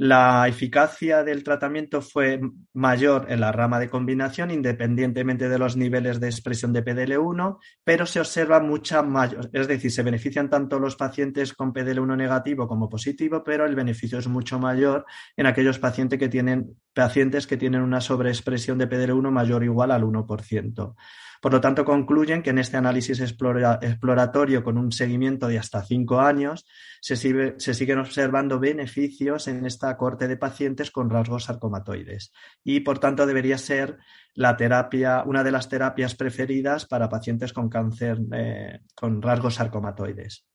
La 0.04 0.48
eficacia 0.48 1.22
del 1.22 1.44
tratamiento 1.44 2.02
fue 2.02 2.40
mayor 2.72 3.26
en 3.28 3.38
la 3.38 3.52
rama 3.52 3.78
de 3.78 3.88
combinación, 3.88 4.50
independientemente 4.50 5.48
de 5.48 5.60
los 5.60 5.76
niveles 5.76 6.18
de 6.18 6.26
expresión 6.26 6.72
de 6.72 6.84
PDL1, 6.84 7.58
pero 7.84 8.04
se 8.04 8.18
observa 8.18 8.58
mucha 8.58 9.02
mayor, 9.02 9.48
es 9.52 9.68
decir, 9.68 9.92
se 9.92 10.02
benefician 10.02 10.50
tanto 10.50 10.80
los 10.80 10.96
pacientes 10.96 11.52
con 11.52 11.72
PDL1 11.72 12.16
negativo 12.16 12.66
como 12.66 12.88
positivo, 12.88 13.44
pero 13.44 13.64
el 13.64 13.76
beneficio 13.76 14.18
es 14.18 14.26
mucho 14.26 14.58
mayor 14.58 15.06
en 15.36 15.46
aquellos 15.46 15.78
pacientes 15.78 16.18
que 16.18 16.28
tienen, 16.28 16.76
pacientes 16.92 17.46
que 17.46 17.56
tienen 17.56 17.82
una 17.82 18.00
sobreexpresión 18.00 18.78
de 18.78 18.90
PDL1 18.90 19.30
mayor 19.30 19.62
o 19.62 19.66
igual 19.66 19.92
al 19.92 20.02
1%. 20.02 20.96
Por 21.42 21.52
lo 21.52 21.60
tanto, 21.60 21.84
concluyen 21.84 22.40
que 22.40 22.50
en 22.50 22.58
este 22.58 22.76
análisis 22.76 23.18
exploratorio 23.18 24.62
con 24.62 24.78
un 24.78 24.92
seguimiento 24.92 25.48
de 25.48 25.58
hasta 25.58 25.82
cinco 25.82 26.20
años 26.20 26.64
se, 27.00 27.16
siguen 27.16 27.98
observando 27.98 28.60
beneficios 28.60 29.48
en 29.48 29.66
esta 29.66 29.96
corte 29.96 30.28
de 30.28 30.36
pacientes 30.36 30.92
con 30.92 31.10
rasgos 31.10 31.46
sarcomatoides 31.46 32.32
y, 32.62 32.78
por 32.78 33.00
tanto, 33.00 33.26
debería 33.26 33.58
ser 33.58 33.98
la 34.34 34.56
terapia, 34.56 35.24
una 35.26 35.42
de 35.42 35.50
las 35.50 35.68
terapias 35.68 36.14
preferidas 36.14 36.86
para 36.86 37.08
pacientes 37.08 37.52
con 37.52 37.68
cáncer 37.68 38.20
eh, 38.32 38.78
con 38.94 39.20
rasgos 39.20 39.56
sarcomatoides. 39.56 40.46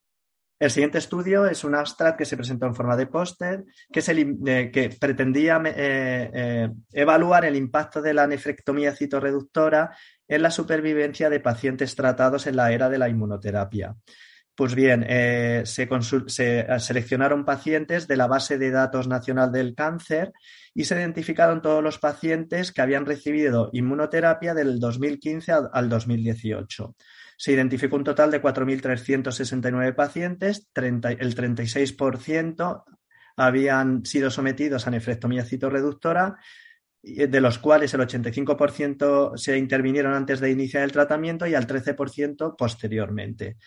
El 0.60 0.72
siguiente 0.72 0.98
estudio 0.98 1.46
es 1.46 1.64
un 1.64 1.76
abstract 1.76 2.18
que 2.18 2.26
se 2.26 2.36
presentó 2.36 2.66
en 2.66 2.74
forma 2.74 2.98
de 2.98 3.06
póster 3.06 3.66
que, 3.92 4.00
eh, 4.48 4.72
que, 4.72 4.90
pretendía 4.90 5.62
eh, 5.66 6.32
eh, 6.34 6.70
evaluar 6.94 7.46
el 7.46 7.56
impacto 7.56 8.02
de 8.02 8.16
la 8.16 8.26
nefrectomía 8.26 8.96
citorreductora 8.96 9.96
en 10.28 10.42
la 10.42 10.50
supervivencia 10.50 11.30
de 11.30 11.42
pacientes 11.42 11.96
tratados 11.96 12.48
en 12.48 12.56
la 12.56 12.72
era 12.72 12.90
de 12.90 12.98
la 12.98 13.08
inmunoterapia. 13.08 13.96
Pues 14.56 14.74
bien, 14.74 15.06
se, 15.68 15.88
seleccionaron 16.80 17.46
pacientes 17.46 18.08
de 18.08 18.18
la 18.18 18.26
base 18.26 18.58
de 18.58 18.72
datos 18.72 19.08
nacional 19.08 19.52
del 19.52 19.76
cáncer 19.76 20.34
y 20.74 20.86
se 20.86 20.96
identificaron 20.96 21.62
todos 21.62 21.84
los 21.84 22.00
pacientes 22.00 22.72
que 22.72 22.82
habían 22.82 23.06
recibido 23.06 23.70
inmunoterapia 23.72 24.56
del 24.56 24.80
2015 24.80 25.52
al 25.72 25.90
2018. 25.90 26.96
Se 27.38 27.54
identificó 27.54 27.96
un 27.96 28.04
total 28.04 28.32
de 28.32 28.42
4.369 28.42 29.96
pacientes, 29.96 30.68
el 30.76 31.36
36% 31.36 32.84
habían 33.38 34.04
sido 34.04 34.32
sometidos 34.32 34.88
a 34.88 34.92
nefrectomía 34.92 35.46
citorreductora, 35.46 36.38
de 37.04 37.42
los 37.42 37.60
cuales 37.60 37.94
el 37.94 38.02
85% 38.02 39.38
se 39.38 39.58
intervinieron 39.58 40.14
antes 40.14 40.40
de 40.40 40.50
iniciar 40.50 40.84
el 40.84 40.92
tratamiento 40.92 41.46
y 41.46 41.54
al 41.54 41.68
13% 41.68 42.56
posteriormente. 42.58 43.58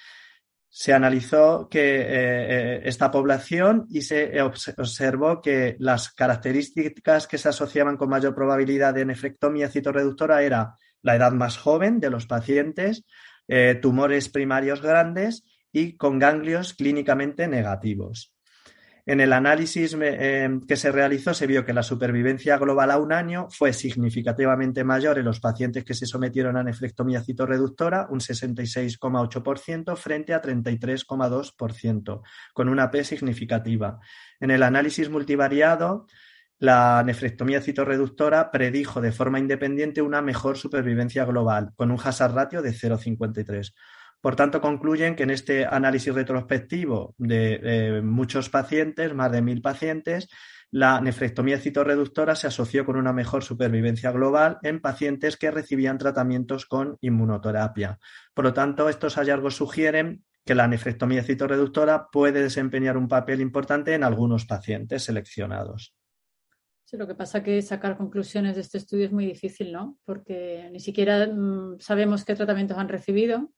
Se 0.69 0.93
analizó 0.93 1.69
que 1.69 2.01
eh, 2.01 2.07
eh, 2.09 2.81
esta 2.85 3.11
población 3.11 3.87
y 3.91 4.03
se 4.03 4.41
observó 4.43 5.41
que 5.41 5.77
las 5.79 6.13
características 6.13 7.27
que 7.27 7.39
se 7.39 7.49
asociaban 7.49 7.97
con 7.97 8.09
mayor 8.09 8.35
probabilidad 8.35 8.95
de 8.95 9.05
nefrectomía 9.05 9.69
citorreductora 9.69 10.43
era 10.43 10.75
la 11.03 11.17
edad 11.17 11.33
más 11.33 11.57
joven 11.57 11.99
de 11.99 12.11
los 12.11 12.27
pacientes, 12.27 13.05
eh, 13.53 13.75
tumores 13.75 14.29
primarios 14.29 14.81
grandes 14.81 15.45
y 15.73 15.97
con 15.97 16.21
ganglios 16.21 16.73
clínicamente 16.73 17.49
negativos. 17.49 18.33
En 19.07 19.19
el 19.19 19.33
análisis 19.33 19.97
eh, 20.01 20.61
que 20.69 20.77
se 20.77 20.93
realizó 20.93 21.35
se 21.35 21.49
vio 21.49 21.65
que 21.65 21.73
la 21.73 21.83
supervivencia 21.83 22.57
global 22.59 22.93
a 22.93 22.99
un 22.99 23.13
año 23.13 23.49
fue 23.51 23.73
significativamente 23.73 24.85
mayor 24.85 25.19
en 25.19 25.25
los 25.25 25.41
pacientes 25.41 25.85
que 25.85 25.95
se 25.95 26.07
sometieron 26.07 26.57
a 26.57 26.63
nefrectomía 26.63 27.21
citorreductora, 27.23 28.07
un 28.09 28.21
66,8% 28.21 29.97
frente 29.97 30.33
a 30.33 30.41
33,2%, 30.41 32.23
con 32.53 32.69
una 32.69 32.89
P 32.93 33.03
significativa. 33.03 33.99
En 34.39 34.53
el 34.53 34.63
análisis 34.63 35.11
multivariado, 35.11 36.07
la 36.61 37.03
nefrectomía 37.03 37.63
citorreductora 37.63 38.51
predijo 38.51 39.01
de 39.01 39.13
forma 39.13 39.39
independiente 39.39 40.03
una 40.03 40.21
mejor 40.21 40.59
supervivencia 40.59 41.25
global, 41.25 41.73
con 41.75 41.91
un 41.91 41.99
hazard 41.99 42.35
ratio 42.35 42.61
de 42.61 42.71
0,53. 42.71 43.73
Por 44.21 44.37
tanto, 44.37 44.61
concluyen 44.61 45.17
que 45.17 45.23
en 45.23 45.31
este 45.31 45.65
análisis 45.65 46.15
retrospectivo 46.15 47.15
de 47.17 48.03
muchos 48.05 48.51
pacientes, 48.51 49.15
más 49.15 49.33
de 49.33 49.41
mil 49.41 49.63
pacientes, 49.63 50.29
la 50.71 51.01
nefrectomía 51.01 51.59
citorreductora 51.59 52.37
se 52.37 52.47
asoció 52.47 52.85
con 52.85 52.97
una 52.97 53.15
mejor 53.15 53.43
supervivencia 53.43 54.13
global 54.13 54.59
en 54.63 54.81
pacientes 54.81 55.39
que 55.39 55.51
recibían 55.51 55.97
tratamientos 55.97 56.67
con 56.67 56.99
inmunoterapia. 57.01 57.99
Por 58.35 58.45
lo 58.45 58.53
tanto, 58.53 58.91
estos 58.91 59.15
hallazgos 59.15 59.57
sugieren 59.57 60.25
que 60.45 60.55
la 60.55 60.69
nefrectomía 60.69 61.23
citorreductora 61.23 62.09
puede 62.13 62.43
desempeñar 62.43 62.99
un 62.99 63.09
papel 63.09 63.41
importante 63.41 63.95
en 63.95 64.05
algunos 64.05 64.45
pacientes 64.45 65.05
seleccionados. 65.05 65.95
Sí, 66.91 66.97
lo 66.97 67.07
que 67.07 67.15
pasa 67.15 67.39
es 67.39 67.45
que 67.45 67.63
sacar 67.63 67.97
conclusiones 67.97 68.57
de 68.57 68.63
este 68.63 68.79
estudio 68.79 69.05
es 69.05 69.13
muy 69.13 69.25
difícil, 69.25 69.71
¿no? 69.73 69.97
Porque 70.05 70.69
ni 70.73 70.81
siquiera 70.81 71.25
mm, 71.25 71.79
sabemos 71.79 72.25
qué 72.25 72.35
tratamientos 72.35 72.77
han 72.79 72.89
recibido 72.89 73.53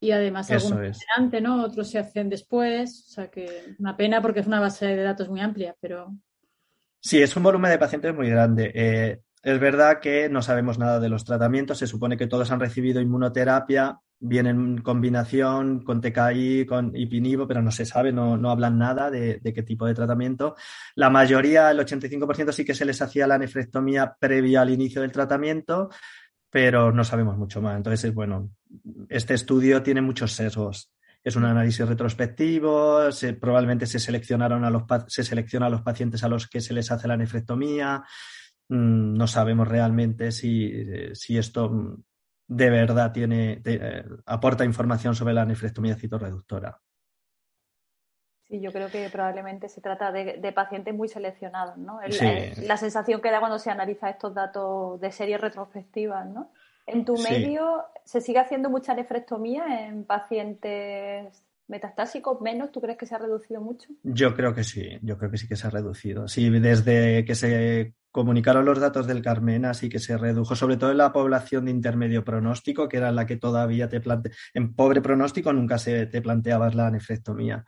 y 0.00 0.12
además 0.12 0.50
algunos 0.50 0.98
antes, 1.14 1.42
¿no? 1.42 1.62
Otros 1.62 1.90
se 1.90 1.98
hacen 1.98 2.30
después, 2.30 3.08
o 3.08 3.12
sea 3.12 3.30
que 3.30 3.74
una 3.78 3.94
pena 3.94 4.22
porque 4.22 4.40
es 4.40 4.46
una 4.46 4.58
base 4.58 4.86
de 4.86 5.02
datos 5.02 5.28
muy 5.28 5.40
amplia, 5.40 5.76
pero... 5.82 6.16
Sí, 6.98 7.20
es 7.20 7.36
un 7.36 7.42
volumen 7.42 7.72
de 7.72 7.78
pacientes 7.78 8.14
muy 8.14 8.30
grande. 8.30 8.72
Eh, 8.74 9.20
es 9.42 9.60
verdad 9.60 10.00
que 10.00 10.30
no 10.30 10.40
sabemos 10.40 10.78
nada 10.78 10.98
de 10.98 11.10
los 11.10 11.26
tratamientos, 11.26 11.76
se 11.76 11.86
supone 11.86 12.16
que 12.16 12.26
todos 12.26 12.50
han 12.50 12.60
recibido 12.60 13.02
inmunoterapia, 13.02 14.00
vienen 14.18 14.56
en 14.56 14.78
combinación 14.82 15.84
con 15.84 16.00
TKI, 16.00 16.66
con 16.66 16.96
Ipinivo, 16.96 17.46
pero 17.46 17.62
no 17.62 17.70
se 17.70 17.84
sabe, 17.84 18.12
no, 18.12 18.36
no 18.36 18.50
hablan 18.50 18.78
nada 18.78 19.10
de, 19.10 19.38
de, 19.40 19.52
qué 19.52 19.62
tipo 19.62 19.86
de 19.86 19.94
tratamiento. 19.94 20.56
La 20.94 21.10
mayoría, 21.10 21.70
el 21.70 21.78
85%, 21.78 22.52
sí 22.52 22.64
que 22.64 22.74
se 22.74 22.84
les 22.84 23.00
hacía 23.02 23.26
la 23.26 23.38
nefrectomía 23.38 24.16
previa 24.18 24.62
al 24.62 24.70
inicio 24.70 25.02
del 25.02 25.12
tratamiento, 25.12 25.90
pero 26.50 26.92
no 26.92 27.04
sabemos 27.04 27.36
mucho 27.36 27.60
más. 27.60 27.76
Entonces, 27.76 28.14
bueno, 28.14 28.50
este 29.08 29.34
estudio 29.34 29.82
tiene 29.82 30.00
muchos 30.00 30.32
sesgos. 30.32 30.90
Es 31.22 31.34
un 31.36 31.44
análisis 31.44 31.86
retrospectivo, 31.86 33.00
probablemente 33.40 33.86
se 33.86 33.98
seleccionaron 33.98 34.64
a 34.64 34.70
los 34.70 34.84
se 35.08 35.24
selecciona 35.24 35.66
a 35.66 35.70
los 35.70 35.82
pacientes 35.82 36.22
a 36.22 36.28
los 36.28 36.46
que 36.46 36.60
se 36.60 36.72
les 36.72 36.90
hace 36.92 37.08
la 37.08 37.16
nefrectomía. 37.16 38.04
Mm, 38.68 39.14
no 39.14 39.26
sabemos 39.26 39.66
realmente 39.66 40.30
si, 40.30 40.72
si 41.14 41.36
esto 41.36 41.98
de 42.48 42.70
verdad 42.70 43.12
tiene, 43.12 43.60
eh, 43.64 44.04
aporta 44.24 44.64
información 44.64 45.14
sobre 45.14 45.34
la 45.34 45.44
nefrectomía 45.44 45.96
citorreductora. 45.96 46.80
Sí, 48.48 48.60
yo 48.60 48.70
creo 48.70 48.88
que 48.88 49.08
probablemente 49.10 49.68
se 49.68 49.80
trata 49.80 50.12
de, 50.12 50.52
pacientes 50.52 50.94
muy 50.94 51.08
seleccionados, 51.08 51.76
¿no? 51.78 51.98
la, 52.62 52.76
sensación 52.76 53.20
que 53.20 53.32
da 53.32 53.40
cuando 53.40 53.58
se 53.58 53.70
analiza 53.70 54.08
estos 54.08 54.34
datos 54.34 55.00
de 55.00 55.10
series 55.10 55.40
retrospectivas, 55.40 56.26
¿no? 56.26 56.52
En 56.86 57.04
tu 57.04 57.16
medio, 57.18 57.84
¿se 58.04 58.20
sigue 58.20 58.38
haciendo 58.38 58.70
mucha 58.70 58.94
nefrectomía 58.94 59.88
en 59.88 60.04
pacientes 60.04 61.42
metastásicos 61.66 62.40
menos? 62.40 62.70
¿Tú 62.70 62.80
crees 62.80 62.96
que 62.96 63.06
se 63.06 63.16
ha 63.16 63.18
reducido 63.18 63.60
mucho? 63.60 63.88
Yo 64.04 64.36
creo 64.36 64.54
que 64.54 64.62
sí, 64.62 64.96
yo 65.02 65.18
creo 65.18 65.32
que 65.32 65.38
sí 65.38 65.48
que 65.48 65.56
se 65.56 65.66
ha 65.66 65.70
reducido. 65.70 66.28
Sí, 66.28 66.48
desde 66.48 67.24
que 67.24 67.34
se 67.34 67.94
comunicaron 68.16 68.64
los 68.64 68.80
datos 68.80 69.06
del 69.06 69.20
Carmena, 69.20 69.74
sí 69.74 69.90
que 69.90 69.98
se 69.98 70.16
redujo, 70.16 70.56
sobre 70.56 70.78
todo 70.78 70.90
en 70.90 70.96
la 70.96 71.12
población 71.12 71.66
de 71.66 71.70
intermedio 71.70 72.24
pronóstico, 72.24 72.88
que 72.88 72.96
era 72.96 73.12
la 73.12 73.26
que 73.26 73.36
todavía 73.36 73.90
te 73.90 74.00
plantea. 74.00 74.32
En 74.54 74.72
pobre 74.72 75.02
pronóstico 75.02 75.52
nunca 75.52 75.76
se 75.76 76.06
te 76.06 76.22
planteabas 76.22 76.74
la 76.74 76.90
nefrectomía, 76.90 77.66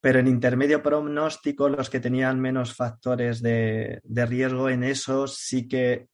pero 0.00 0.18
en 0.18 0.26
intermedio 0.26 0.82
pronóstico, 0.82 1.68
los 1.68 1.90
que 1.90 2.00
tenían 2.00 2.40
menos 2.40 2.74
factores 2.74 3.42
de, 3.42 4.00
de 4.02 4.24
riesgo, 4.24 4.70
en 4.70 4.84
eso 4.84 5.26
sí 5.26 5.68
que 5.68 6.08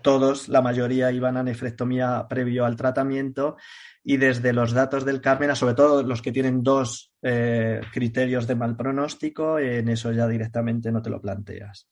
todos, 0.00 0.48
la 0.48 0.62
mayoría, 0.62 1.12
iban 1.12 1.36
a 1.36 1.42
nefrectomía 1.42 2.26
previo 2.28 2.64
al 2.64 2.76
tratamiento 2.76 3.56
y 4.04 4.16
desde 4.16 4.52
los 4.52 4.72
datos 4.72 5.04
del 5.04 5.20
Carmena, 5.20 5.54
sobre 5.54 5.74
todo 5.74 6.02
los 6.02 6.22
que 6.22 6.32
tienen 6.32 6.62
dos 6.62 7.12
eh, 7.22 7.80
criterios 7.92 8.46
de 8.46 8.56
mal 8.56 8.76
pronóstico, 8.76 9.58
en 9.58 9.88
eso 9.88 10.10
ya 10.12 10.26
directamente 10.26 10.90
no 10.90 11.02
te 11.02 11.10
lo 11.10 11.20
planteas. 11.20 11.88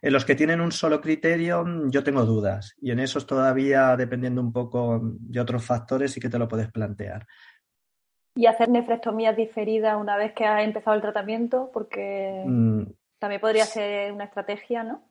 En 0.00 0.12
los 0.12 0.24
que 0.24 0.34
tienen 0.34 0.60
un 0.60 0.72
solo 0.72 1.00
criterio, 1.00 1.64
yo 1.88 2.02
tengo 2.02 2.24
dudas 2.24 2.74
y 2.80 2.90
en 2.90 2.98
esos 2.98 3.26
todavía, 3.26 3.96
dependiendo 3.96 4.40
un 4.40 4.52
poco 4.52 5.00
de 5.02 5.40
otros 5.40 5.64
factores, 5.64 6.12
sí 6.12 6.20
que 6.20 6.30
te 6.30 6.38
lo 6.38 6.48
puedes 6.48 6.70
plantear. 6.72 7.26
¿Y 8.34 8.46
hacer 8.46 8.68
nefrectomía 8.70 9.32
diferida 9.32 9.98
una 9.98 10.16
vez 10.16 10.32
que 10.32 10.46
ha 10.46 10.62
empezado 10.62 10.96
el 10.96 11.02
tratamiento? 11.02 11.70
Porque 11.72 12.42
mm. 12.44 12.82
también 13.18 13.40
podría 13.40 13.66
ser 13.66 14.10
una 14.12 14.24
estrategia, 14.24 14.82
¿no? 14.82 15.06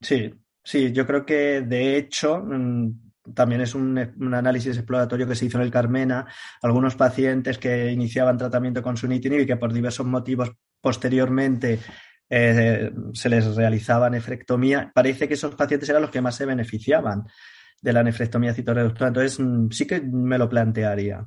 Sí, 0.00 0.34
sí, 0.66 0.92
yo 0.92 1.06
creo 1.06 1.24
que 1.24 1.60
de 1.62 1.96
hecho 1.96 2.42
mm, 2.44 3.06
también 3.34 3.60
es 3.60 3.74
un, 3.74 3.98
análisis 4.34 4.76
exploratorio 4.76 5.26
que 5.26 5.36
se 5.36 5.46
hizo 5.46 5.58
en 5.58 5.64
el 5.64 5.70
Carmena. 5.70 6.26
Algunos 6.62 6.96
pacientes 6.96 7.58
que 7.58 7.90
iniciaban 7.90 8.36
tratamiento 8.36 8.82
con 8.82 8.96
sunitinib 8.96 9.40
y 9.40 9.46
que 9.46 9.56
por 9.56 9.72
diversos 9.72 10.06
motivos 10.06 10.52
posteriormente 10.80 11.78
eh, 12.28 12.90
se 13.12 13.28
les 13.28 13.54
realizaba 13.54 14.10
nefrectomía, 14.10 14.90
parece 14.92 15.28
que 15.28 15.34
esos 15.34 15.54
pacientes 15.54 15.88
eran 15.88 16.02
los 16.02 16.10
que 16.10 16.20
más 16.20 16.34
se 16.34 16.46
beneficiaban 16.46 17.24
de 17.80 17.92
la 17.92 18.02
nefrectomía 18.02 18.54
citorreductora. 18.54 19.08
Entonces, 19.08 19.38
mm, 19.38 19.70
sí 19.70 19.86
que 19.86 20.00
me 20.00 20.38
lo 20.38 20.48
plantearía. 20.48 21.26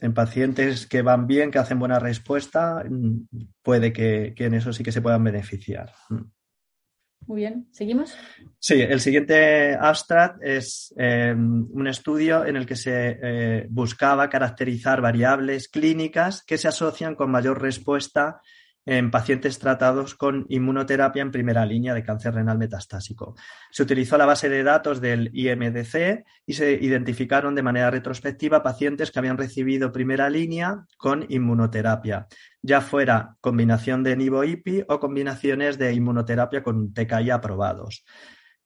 En 0.00 0.12
pacientes 0.12 0.86
que 0.86 1.02
van 1.02 1.26
bien, 1.26 1.50
que 1.50 1.58
hacen 1.58 1.78
buena 1.78 1.98
respuesta, 1.98 2.84
mm, 2.88 3.26
puede 3.62 3.92
que, 3.92 4.34
que 4.36 4.46
en 4.46 4.54
eso 4.54 4.72
sí 4.72 4.82
que 4.82 4.92
se 4.92 5.00
puedan 5.00 5.24
beneficiar. 5.24 5.92
Muy 7.26 7.40
bien, 7.40 7.66
¿seguimos? 7.70 8.16
Sí, 8.58 8.80
el 8.80 9.00
siguiente 9.00 9.74
abstract 9.74 10.42
es 10.42 10.94
em, 10.96 11.66
un 11.70 11.86
estudio 11.86 12.44
en 12.44 12.56
el 12.56 12.66
que 12.66 12.76
se 12.76 13.18
eh, 13.22 13.66
buscaba 13.70 14.28
caracterizar 14.28 15.00
variables 15.00 15.68
clínicas 15.68 16.42
que 16.44 16.58
se 16.58 16.68
asocian 16.68 17.14
con 17.14 17.30
mayor 17.30 17.60
respuesta 17.62 18.40
en 18.86 19.10
pacientes 19.10 19.58
tratados 19.58 20.14
con 20.14 20.44
inmunoterapia 20.48 21.22
en 21.22 21.30
primera 21.30 21.64
línea 21.64 21.94
de 21.94 22.02
cáncer 22.02 22.34
renal 22.34 22.58
metastásico. 22.58 23.34
Se 23.70 23.82
utilizó 23.82 24.18
la 24.18 24.26
base 24.26 24.48
de 24.48 24.62
datos 24.62 25.00
del 25.00 25.30
IMDC 25.32 26.24
y 26.46 26.52
se 26.52 26.72
identificaron 26.72 27.54
de 27.54 27.62
manera 27.62 27.90
retrospectiva 27.90 28.62
pacientes 28.62 29.10
que 29.10 29.18
habían 29.18 29.38
recibido 29.38 29.92
primera 29.92 30.28
línea 30.28 30.84
con 30.98 31.24
inmunoterapia, 31.28 32.26
ya 32.64 32.80
fuera 32.80 33.36
combinación 33.42 34.02
de 34.02 34.16
nivo-IPI 34.16 34.86
o 34.88 34.98
combinaciones 34.98 35.76
de 35.76 35.92
inmunoterapia 35.92 36.62
con 36.62 36.94
TKI 36.94 37.28
aprobados. 37.30 38.06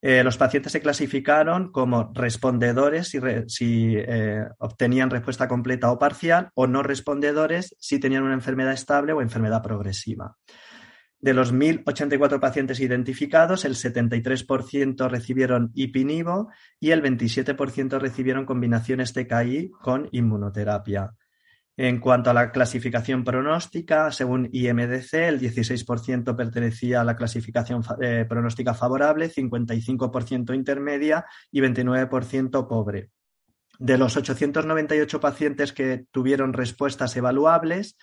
Eh, 0.01 0.23
los 0.23 0.37
pacientes 0.37 0.71
se 0.71 0.81
clasificaron 0.81 1.73
como 1.73 2.13
respondedores 2.15 3.09
si, 3.49 3.97
eh, 3.97 4.45
obtenían 4.59 5.11
respuesta 5.11 5.49
completa 5.49 5.91
o 5.91 5.99
parcial 5.99 6.51
o 6.55 6.69
no 6.69 6.85
respondedores 6.85 7.75
si 7.81 7.99
tenían 7.99 8.23
una 8.23 8.35
enfermedad 8.35 8.73
estable 8.73 9.13
o 9.13 9.21
enfermedad 9.21 9.65
progresiva. 9.65 10.37
De 11.19 11.35
los 11.35 11.53
1.084 11.53 12.39
pacientes 12.39 12.79
identificados, 12.79 13.65
el 13.65 13.75
73% 13.75 15.09
recibieron 15.09 15.73
IPINIVO 15.75 16.51
y 16.79 16.93
el 16.93 17.03
27% 17.03 17.99
recibieron 17.99 18.47
combinaciones 18.47 19.13
TKI 19.13 19.73
con 19.83 20.09
inmunoterapia. 20.13 21.17
En 21.81 22.01
cuanto 22.01 22.29
a 22.29 22.35
la 22.35 22.51
clasificación 22.51 23.23
pronóstica, 23.23 24.11
según 24.11 24.49
IMDC, 24.51 25.14
el 25.14 25.38
16% 25.38 26.35
pertenecía 26.35 27.01
a 27.01 27.05
la 27.05 27.14
clasificación 27.14 27.85
eh, 28.03 28.27
pronóstica 28.29 28.75
favorable, 28.75 29.31
55% 29.31 30.57
intermedia 30.57 31.25
y 31.53 31.61
29% 31.61 32.67
pobre. 32.67 33.11
De 33.79 33.97
los 33.97 34.17
898 34.17 35.21
pacientes 35.21 35.73
que 35.73 36.05
tuvieron 36.11 36.53
respuestas 36.53 37.17
evaluables, 37.17 37.97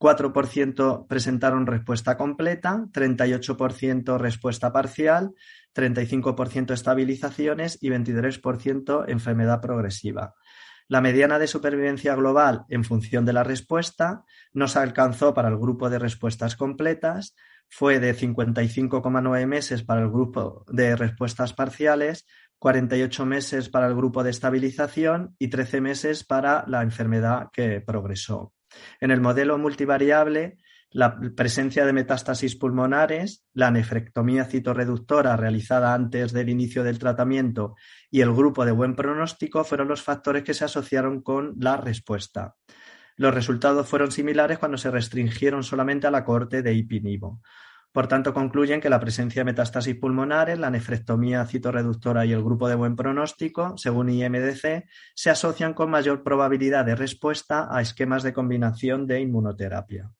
4% 0.00 1.06
presentaron 1.06 1.66
respuesta 1.66 2.16
completa, 2.16 2.86
38% 2.92 4.16
respuesta 4.16 4.72
parcial, 4.72 5.34
35% 5.74 6.72
estabilizaciones 6.72 7.76
y 7.82 7.90
23% 7.90 9.04
enfermedad 9.06 9.60
progresiva. 9.60 10.34
La 10.92 11.00
mediana 11.00 11.38
de 11.38 11.46
supervivencia 11.46 12.14
global 12.14 12.66
en 12.68 12.84
función 12.84 13.24
de 13.24 13.32
la 13.32 13.42
respuesta 13.42 14.26
nos 14.52 14.76
alcanzó 14.76 15.32
para 15.32 15.48
el 15.48 15.56
grupo 15.56 15.88
de 15.88 15.98
respuestas 15.98 16.54
completas, 16.54 17.34
fue 17.66 17.98
de 17.98 18.14
55,9 18.14 19.46
meses 19.46 19.82
para 19.84 20.02
el 20.02 20.10
grupo 20.10 20.66
de 20.68 20.94
respuestas 20.94 21.54
parciales, 21.54 22.26
48 22.58 23.24
meses 23.24 23.70
para 23.70 23.86
el 23.86 23.94
grupo 23.94 24.22
de 24.22 24.32
estabilización 24.32 25.34
y 25.38 25.48
13 25.48 25.80
meses 25.80 26.24
para 26.24 26.62
la 26.68 26.82
enfermedad 26.82 27.48
que 27.54 27.80
progresó. 27.80 28.52
En 29.00 29.10
el 29.10 29.22
modelo 29.22 29.56
multivariable, 29.56 30.58
la 30.92 31.18
presencia 31.34 31.86
de 31.86 31.92
metástasis 31.92 32.56
pulmonares, 32.56 33.44
la 33.54 33.70
nefrectomía 33.70 34.44
citorreductora 34.44 35.36
realizada 35.36 35.94
antes 35.94 36.32
del 36.32 36.48
inicio 36.48 36.84
del 36.84 36.98
tratamiento 36.98 37.76
y 38.10 38.20
el 38.20 38.32
grupo 38.32 38.64
de 38.64 38.72
buen 38.72 38.94
pronóstico 38.94 39.64
fueron 39.64 39.88
los 39.88 40.02
factores 40.02 40.42
que 40.42 40.54
se 40.54 40.64
asociaron 40.64 41.22
con 41.22 41.54
la 41.58 41.76
respuesta. 41.76 42.56
Los 43.16 43.34
resultados 43.34 43.88
fueron 43.88 44.10
similares 44.10 44.58
cuando 44.58 44.78
se 44.78 44.90
restringieron 44.90 45.62
solamente 45.62 46.06
a 46.06 46.10
la 46.10 46.24
cohorte 46.24 46.62
de 46.62 46.74
ipinivo. 46.74 47.40
Por 47.92 48.08
tanto, 48.08 48.32
concluyen 48.32 48.80
que 48.80 48.88
la 48.88 49.00
presencia 49.00 49.40
de 49.40 49.44
metástasis 49.44 49.94
pulmonares, 49.96 50.58
la 50.58 50.70
nefrectomía 50.70 51.44
citorreductora 51.44 52.24
y 52.24 52.32
el 52.32 52.42
grupo 52.42 52.68
de 52.68 52.74
buen 52.74 52.96
pronóstico, 52.96 53.76
según 53.76 54.08
IMDC, 54.08 54.86
se 55.14 55.30
asocian 55.30 55.74
con 55.74 55.90
mayor 55.90 56.22
probabilidad 56.22 56.86
de 56.86 56.94
respuesta 56.94 57.68
a 57.70 57.82
esquemas 57.82 58.22
de 58.22 58.32
combinación 58.32 59.06
de 59.06 59.20
inmunoterapia. 59.20 60.10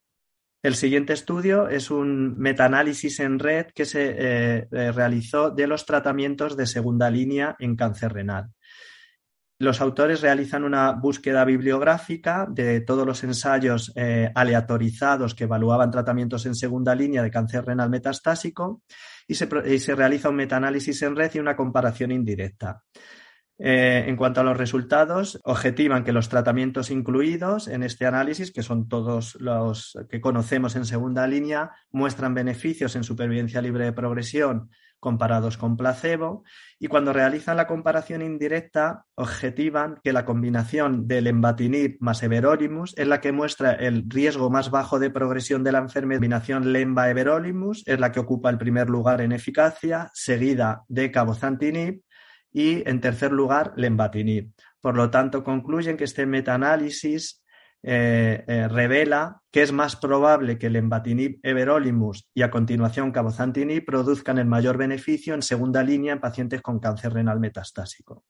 El 0.62 0.77
siguiente 0.77 1.12
estudio 1.12 1.68
es 1.68 1.90
un 1.90 2.38
metaanálisis 2.38 3.18
en 3.18 3.40
red 3.40 3.66
que 3.75 3.85
se 3.85 4.11
eh, 4.11 4.68
eh, 4.70 4.92
realizó 4.92 5.51
de 5.51 5.66
los 5.66 5.85
tratamientos 5.85 6.57
de 6.57 6.66
segunda 6.66 7.11
línea 7.11 7.57
en 7.59 7.75
cáncer 7.75 8.12
renal. 8.12 8.53
Los 9.59 9.81
autores 9.81 10.20
realizan 10.20 10.62
una 10.62 10.92
búsqueda 10.92 11.44
bibliográfica 11.44 12.46
de 12.48 12.81
todos 12.81 13.05
los 13.05 13.25
ensayos 13.25 13.92
eh, 13.96 14.31
aleatorizados 14.35 15.35
que 15.35 15.44
evaluaban 15.44 15.90
tratamientos 15.90 16.46
en 16.46 16.55
segunda 16.55 16.94
línea 16.94 17.25
de 17.25 17.31
cáncer 17.31 17.64
renal 17.64 17.90
metastásico 17.90 18.83
y 19.27 19.35
se, 19.35 19.48
y 19.66 19.81
se 19.81 19.96
realiza 19.96 20.29
un 20.29 20.37
metaanálisis 20.37 21.03
en 21.03 21.16
red 21.16 21.33
y 21.35 21.38
una 21.40 21.57
comparación 21.57 22.12
indirecta. 22.12 22.83
Eh, 23.64 24.07
en 24.09 24.16
cuanto 24.16 24.40
a 24.40 24.44
los 24.44 24.57
resultados, 24.57 25.40
objetivan 25.44 26.03
que 26.03 26.11
los 26.11 26.29
tratamientos 26.29 26.90
incluidos 26.90 27.68
en 27.68 27.85
este 27.85 28.07
análisis, 28.07 28.51
que 28.51 28.64
son 28.64 28.88
todos 28.88 29.37
los 29.37 29.96
que 30.11 30.20
conocemos 30.20 30.75
en 30.75 30.85
segunda 30.85 31.29
línea, 31.29 31.70
muestran 31.92 32.35
beneficios 32.35 32.96
en 32.96 33.05
supervivencia 33.05 33.62
libre 33.62 33.85
de 33.85 33.92
progresión 33.92 34.70
comparados 34.98 35.59
con 35.59 35.77
placebo 35.77 36.42
y 36.81 36.88
cuando 36.88 37.12
realizan 37.12 37.57
la 37.57 37.68
comparación 37.68 38.20
indirecta 38.20 39.05
objetivan 39.14 40.01
que 40.03 40.12
la 40.12 40.25
combinación 40.25 41.07
del 41.07 41.29
embatinib 41.29 41.98
más 42.01 42.22
everolimus 42.25 42.94
es 42.96 43.07
la 43.07 43.20
que 43.20 43.31
muestra 43.31 43.75
el 43.75 44.05
riesgo 44.09 44.51
más 44.51 44.70
bajo 44.72 44.98
de 44.98 45.11
progresión 45.11 45.62
de 45.62 45.70
la 45.70 45.79
enfermedad. 45.79 46.20
La 46.20 46.27
combinación 46.27 46.72
lemba-everolimus 46.72 47.85
es 47.87 48.01
la 48.01 48.11
que 48.11 48.18
ocupa 48.18 48.51
el 48.51 48.59
primer 48.59 48.90
lugar 48.90 49.20
en 49.20 49.31
eficacia, 49.31 50.11
seguida 50.14 50.83
de 50.88 51.12
cabozantinib 51.12 52.03
y, 52.52 52.88
en 52.88 53.00
tercer 53.00 53.32
lugar, 53.32 53.72
lenvatinib. 53.76 54.52
Por 54.80 54.96
lo 54.96 55.10
tanto, 55.10 55.42
concluyen 55.44 55.96
que 55.96 56.04
este 56.04 56.26
metaanálisis 56.26 57.42
eh, 57.84 58.44
eh, 58.46 58.68
revela 58.68 59.42
que 59.50 59.62
es 59.62 59.72
más 59.72 59.96
probable 59.96 60.56
que 60.56 60.68
el 60.68 60.76
embatinib 60.76 61.40
everolimus 61.42 62.28
y 62.32 62.42
a 62.42 62.50
continuación 62.50 63.10
cabozantinib 63.10 63.84
produzcan 63.84 64.38
el 64.38 64.46
mayor 64.46 64.76
beneficio 64.78 65.34
en 65.34 65.42
segunda 65.42 65.82
línea 65.82 66.12
en 66.12 66.20
pacientes 66.20 66.62
con 66.62 66.78
cáncer 66.78 67.12
renal 67.12 67.40
metastásico. 67.40 68.24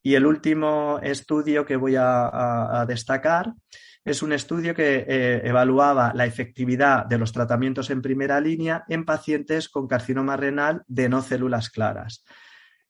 Y 0.00 0.14
el 0.14 0.26
último 0.26 1.00
estudio 1.02 1.64
que 1.64 1.76
voy 1.76 1.96
a, 1.98 2.84
destacar 2.86 3.52
es 4.04 4.22
un 4.22 4.32
estudio 4.32 4.74
que 4.74 5.04
eh, 5.06 5.42
evaluaba 5.44 6.12
la 6.14 6.26
efectividad 6.26 7.06
de 7.06 7.18
los 7.18 7.32
tratamientos 7.32 7.90
en 7.90 8.02
primera 8.02 8.40
línea 8.40 8.84
en 8.88 9.04
pacientes 9.04 9.68
con 9.68 9.86
carcinoma 9.86 10.36
renal 10.36 10.82
de 10.88 11.08
no 11.08 11.22
células 11.22 11.70
claras. 11.70 12.24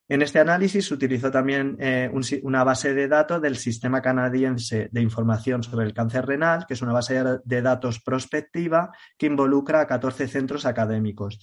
En 0.09 0.21
este 0.21 0.39
análisis 0.39 0.87
se 0.87 0.93
utilizó 0.93 1.31
también 1.31 1.77
eh, 1.79 2.11
una 2.41 2.63
base 2.63 2.93
de 2.93 3.07
datos 3.07 3.41
del 3.41 3.55
Sistema 3.55 4.01
Canadiense 4.01 4.89
de 4.91 5.01
Información 5.01 5.63
sobre 5.63 5.85
el 5.85 5.93
Cáncer 5.93 6.25
Renal, 6.25 6.65
que 6.67 6.73
es 6.73 6.81
una 6.81 6.93
base 6.93 7.23
de 7.43 7.61
datos 7.61 8.01
prospectiva 8.01 8.91
que 9.17 9.27
involucra 9.27 9.81
a 9.81 9.87
14 9.87 10.27
centros 10.27 10.65
académicos. 10.65 11.39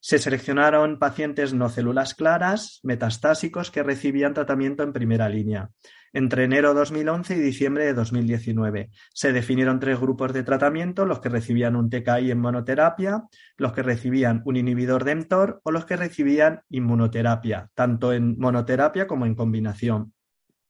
Se 0.00 0.18
seleccionaron 0.18 0.98
pacientes 0.98 1.52
no 1.52 1.68
células 1.68 2.14
claras, 2.14 2.80
metastásicos, 2.82 3.70
que 3.70 3.82
recibían 3.82 4.34
tratamiento 4.34 4.82
en 4.82 4.92
primera 4.92 5.28
línea 5.28 5.70
entre 6.12 6.44
enero 6.44 6.70
de 6.70 6.80
2011 6.80 7.36
y 7.36 7.40
diciembre 7.40 7.84
de 7.86 7.94
2019. 7.94 8.90
Se 9.12 9.32
definieron 9.32 9.80
tres 9.80 10.00
grupos 10.00 10.32
de 10.32 10.42
tratamiento, 10.42 11.06
los 11.06 11.20
que 11.20 11.28
recibían 11.28 11.76
un 11.76 11.90
TKI 11.90 12.30
en 12.30 12.40
monoterapia, 12.40 13.24
los 13.56 13.72
que 13.72 13.82
recibían 13.82 14.42
un 14.44 14.56
inhibidor 14.56 15.04
de 15.04 15.14
mTOR 15.14 15.60
o 15.64 15.70
los 15.70 15.84
que 15.84 15.96
recibían 15.96 16.62
inmunoterapia, 16.68 17.70
tanto 17.74 18.12
en 18.12 18.38
monoterapia 18.38 19.06
como 19.06 19.26
en 19.26 19.34
combinación. 19.34 20.12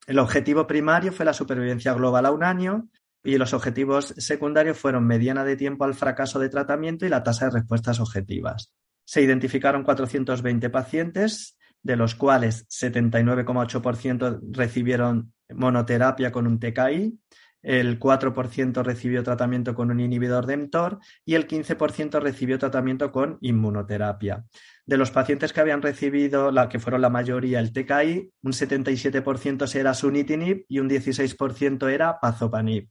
El 0.07 0.19
objetivo 0.19 0.67
primario 0.67 1.13
fue 1.13 1.25
la 1.25 1.33
supervivencia 1.33 1.95
global 1.95 2.27
a 2.27 2.33
un 2.33 2.43
año 2.43 2.89
y 3.23 3.37
los 3.37 3.53
objetivos 3.53 4.15
secundarios 4.17 4.79
fueron 4.79 5.07
mediana 5.07 5.45
de 5.45 5.57
tiempo 5.57 5.85
al 5.85 5.95
fracaso 5.95 6.39
de 6.39 6.49
tratamiento 6.49 7.07
y 7.07 7.11
la 7.11 7.23
tasa 7.23 7.47
de 7.47 7.53
respuestas 7.53 8.01
objetivas. 8.01 8.73
Se 9.05 9.23
identificaron 9.23 9.83
420 9.83 10.71
pacientes 10.71 11.59
de 11.83 11.97
los 11.97 12.15
cuales 12.15 12.67
79,8% 12.69 14.41
recibieron 14.53 15.33
monoterapia 15.49 16.31
con 16.31 16.47
un 16.47 16.59
TKI, 16.59 17.19
el 17.63 17.99
4% 17.99 18.83
recibió 18.83 19.23
tratamiento 19.23 19.75
con 19.75 19.91
un 19.91 20.01
inhibidor 20.01 20.47
de 20.47 20.57
mTOR 20.57 20.99
y 21.27 21.35
el 21.35 21.47
15% 21.47 22.21
recibió 22.21 22.59
tratamiento 22.59 23.13
con 23.13 23.37
inmunoterapia. 23.43 24.45
De 24.87 24.97
los 24.97 25.11
pacientes 25.11 25.53
que 25.53 25.61
habían 25.61 25.83
recibido, 25.83 26.51
la 26.51 26.69
que 26.69 26.79
fueron 26.79 27.03
la 27.03 27.11
mayoría, 27.11 27.61
el 27.61 27.73
TKI, 27.73 28.33
un 28.43 28.53
77% 28.53 29.75
era 29.75 29.95
sunitinib 29.95 30.65
y 30.69 30.79
un 30.79 30.89
16% 30.89 31.91
era 31.91 32.19
pazopanib. 32.19 32.89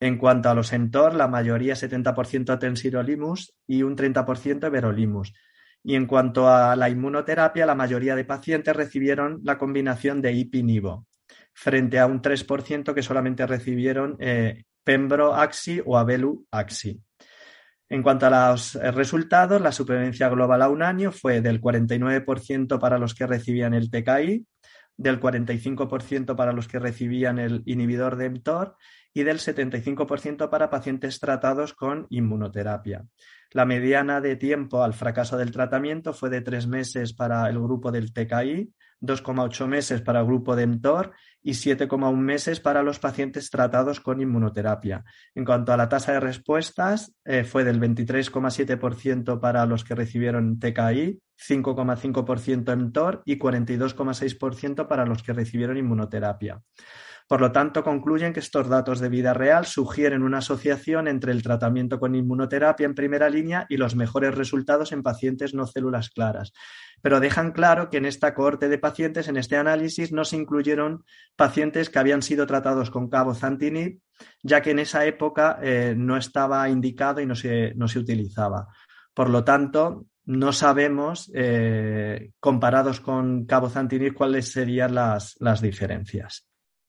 En 0.00 0.18
cuanto 0.18 0.50
a 0.50 0.54
los 0.54 0.72
mTOR, 0.72 1.14
la 1.14 1.28
mayoría 1.28 1.74
70% 1.74 2.58
tensirolimus 2.58 3.54
y 3.66 3.82
un 3.82 3.96
30% 3.96 4.70
verolimus. 4.70 5.32
Y 5.88 5.94
en 5.94 6.06
cuanto 6.06 6.48
a 6.48 6.74
la 6.74 6.90
inmunoterapia, 6.90 7.64
la 7.64 7.76
mayoría 7.76 8.16
de 8.16 8.24
pacientes 8.24 8.74
recibieron 8.74 9.38
la 9.44 9.56
combinación 9.56 10.20
de 10.20 10.32
IPI-NIVO, 10.32 11.06
frente 11.54 12.00
a 12.00 12.06
un 12.06 12.20
3% 12.20 12.92
que 12.92 13.02
solamente 13.04 13.46
recibieron 13.46 14.16
eh, 14.18 14.64
Pembro-AXI 14.82 15.82
o 15.86 15.96
Abelu-AXI. 15.96 17.00
En 17.88 18.02
cuanto 18.02 18.26
a 18.26 18.50
los 18.50 18.74
eh, 18.74 18.90
resultados, 18.90 19.60
la 19.60 19.70
supervivencia 19.70 20.28
global 20.28 20.62
a 20.62 20.70
un 20.70 20.82
año 20.82 21.12
fue 21.12 21.40
del 21.40 21.60
49% 21.60 22.80
para 22.80 22.98
los 22.98 23.14
que 23.14 23.28
recibían 23.28 23.72
el 23.72 23.88
TKI, 23.88 24.44
del 24.96 25.20
45% 25.20 26.36
para 26.36 26.52
los 26.52 26.68
que 26.68 26.78
recibían 26.78 27.38
el 27.38 27.62
inhibidor 27.66 28.16
de 28.16 28.30
mTOR 28.30 28.76
y 29.12 29.22
del 29.22 29.38
75% 29.38 30.50
para 30.50 30.70
pacientes 30.70 31.20
tratados 31.20 31.74
con 31.74 32.06
inmunoterapia. 32.10 33.06
La 33.52 33.64
mediana 33.64 34.20
de 34.20 34.36
tiempo 34.36 34.82
al 34.82 34.94
fracaso 34.94 35.36
del 35.36 35.52
tratamiento 35.52 36.12
fue 36.12 36.30
de 36.30 36.40
tres 36.40 36.66
meses 36.66 37.12
para 37.12 37.48
el 37.48 37.58
grupo 37.58 37.92
del 37.92 38.12
TKI, 38.12 38.72
2,8 39.00 39.66
meses 39.66 40.00
para 40.02 40.20
el 40.20 40.26
grupo 40.26 40.56
de 40.56 40.66
mTOR 40.66 41.12
y 41.42 41.52
7,1 41.52 42.16
meses 42.16 42.60
para 42.60 42.82
los 42.82 42.98
pacientes 42.98 43.50
tratados 43.50 44.00
con 44.00 44.20
inmunoterapia. 44.20 45.04
En 45.34 45.44
cuanto 45.44 45.72
a 45.72 45.76
la 45.76 45.88
tasa 45.88 46.12
de 46.12 46.20
respuestas, 46.20 47.14
eh, 47.24 47.44
fue 47.44 47.64
del 47.64 47.80
23,7% 47.80 49.40
para 49.40 49.66
los 49.66 49.84
que 49.84 49.94
recibieron 49.94 50.58
TKI, 50.58 51.20
5,5% 51.36 52.76
mTOR 52.76 53.22
y 53.24 53.38
42,6% 53.38 54.88
para 54.88 55.06
los 55.06 55.22
que 55.22 55.32
recibieron 55.32 55.76
inmunoterapia. 55.76 56.62
Por 57.28 57.40
lo 57.40 57.50
tanto, 57.50 57.82
concluyen 57.82 58.32
que 58.32 58.38
estos 58.38 58.68
datos 58.68 59.00
de 59.00 59.08
vida 59.08 59.34
real 59.34 59.66
sugieren 59.66 60.22
una 60.22 60.38
asociación 60.38 61.08
entre 61.08 61.32
el 61.32 61.42
tratamiento 61.42 61.98
con 61.98 62.14
inmunoterapia 62.14 62.86
en 62.86 62.94
primera 62.94 63.28
línea 63.28 63.66
y 63.68 63.78
los 63.78 63.96
mejores 63.96 64.36
resultados 64.36 64.92
en 64.92 65.02
pacientes 65.02 65.52
no 65.52 65.66
células 65.66 66.10
claras. 66.10 66.52
Pero 67.02 67.18
dejan 67.18 67.50
claro 67.50 67.90
que 67.90 67.96
en 67.96 68.06
esta 68.06 68.32
cohorte 68.32 68.68
de 68.68 68.78
pacientes, 68.78 69.26
en 69.26 69.36
este 69.36 69.56
análisis, 69.56 70.12
no 70.12 70.24
se 70.24 70.36
incluyeron 70.36 71.04
pacientes 71.34 71.90
que 71.90 71.98
habían 71.98 72.22
sido 72.22 72.46
tratados 72.46 72.90
con 72.90 73.08
cabozantinib, 73.08 74.00
ya 74.44 74.62
que 74.62 74.70
en 74.70 74.78
esa 74.78 75.04
época 75.04 75.58
eh, 75.62 75.94
no 75.96 76.16
estaba 76.16 76.68
indicado 76.68 77.20
y 77.20 77.26
no 77.26 77.34
se, 77.34 77.74
no 77.74 77.88
se 77.88 77.98
utilizaba. 77.98 78.68
Por 79.12 79.30
lo 79.30 79.42
tanto, 79.42 80.06
no 80.26 80.52
sabemos, 80.52 81.28
eh, 81.34 82.30
comparados 82.38 83.00
con 83.00 83.46
cabozantinib, 83.46 84.14
cuáles 84.14 84.52
serían 84.52 84.94
las, 84.94 85.34
las 85.40 85.60
diferencias. 85.60 86.45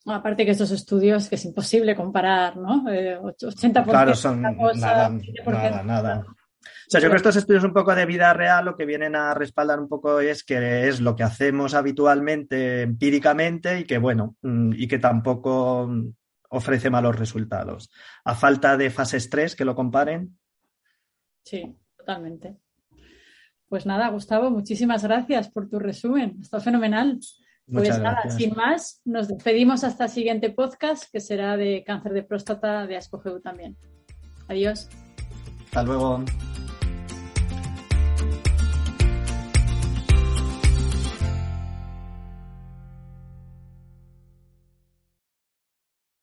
Aparte 0.08 0.46
que 0.46 0.52
estos 0.52 0.72
estudios 0.72 1.28
que 1.28 1.36
es 1.36 1.46
imposible 1.46 1.96
comparar, 1.96 2.56
¿no? 2.58 2.84
80% 2.84 3.80
eh, 3.80 3.84
claro, 3.84 4.16
son 4.16 4.42
nada, 4.42 5.10
nada, 5.46 5.84
nada. 5.84 6.26
O 6.88 6.90
sea, 6.90 7.02
yo 7.02 7.08
creo 7.08 7.12
que 7.12 7.18
estos 7.18 7.36
estudios 7.36 7.66
un 7.66 7.74
poco 7.74 7.94
de 7.94 8.06
vida 8.06 8.34
real 8.34 8.64
lo 8.64 8.78
que 8.78 8.86
vienen 8.86 9.16
a 9.18 9.34
respaldar 9.34 9.78
un 9.78 9.90
poco 9.90 10.22
es 10.22 10.46
que 10.46 10.88
es 10.88 11.02
lo 11.02 11.18
que 11.18 11.24
hacemos 11.24 11.74
habitualmente 11.74 12.84
empíricamente 12.84 13.82
y 13.82 13.84
que, 13.84 13.98
bueno, 13.98 14.38
mm, 14.42 14.72
y 14.74 14.88
que 14.88 14.98
tampoco 14.98 15.90
ofrece 16.50 16.90
malos 16.90 17.20
resultados. 17.20 17.92
A 18.24 18.36
falta 18.36 18.78
de 18.78 18.90
fases 18.90 19.30
3 19.30 19.58
que 19.58 19.66
lo 19.66 19.76
comparen. 19.76 20.38
Sí, 21.44 21.76
totalmente. 21.98 22.56
Pues 23.68 23.86
nada, 23.86 24.08
Gustavo, 24.08 24.50
muchísimas 24.50 25.04
gracias 25.04 25.50
por 25.50 25.68
tu 25.68 25.80
resumen. 25.80 26.38
Está 26.40 26.62
fenomenal. 26.62 27.20
Pues 27.72 28.00
nada, 28.00 28.30
sin 28.30 28.56
más, 28.56 29.02
nos 29.04 29.28
despedimos 29.28 29.84
hasta 29.84 30.06
el 30.06 30.10
siguiente 30.10 30.50
podcast, 30.52 31.12
que 31.12 31.20
será 31.20 31.58
de 31.58 31.84
cáncer 31.86 32.14
de 32.14 32.24
próstata 32.24 32.88
de 32.88 32.96
Ascogeu 32.96 33.42
también. 33.42 33.76
Adiós. 34.48 34.88
Hasta 35.66 35.84
luego. 35.84 36.24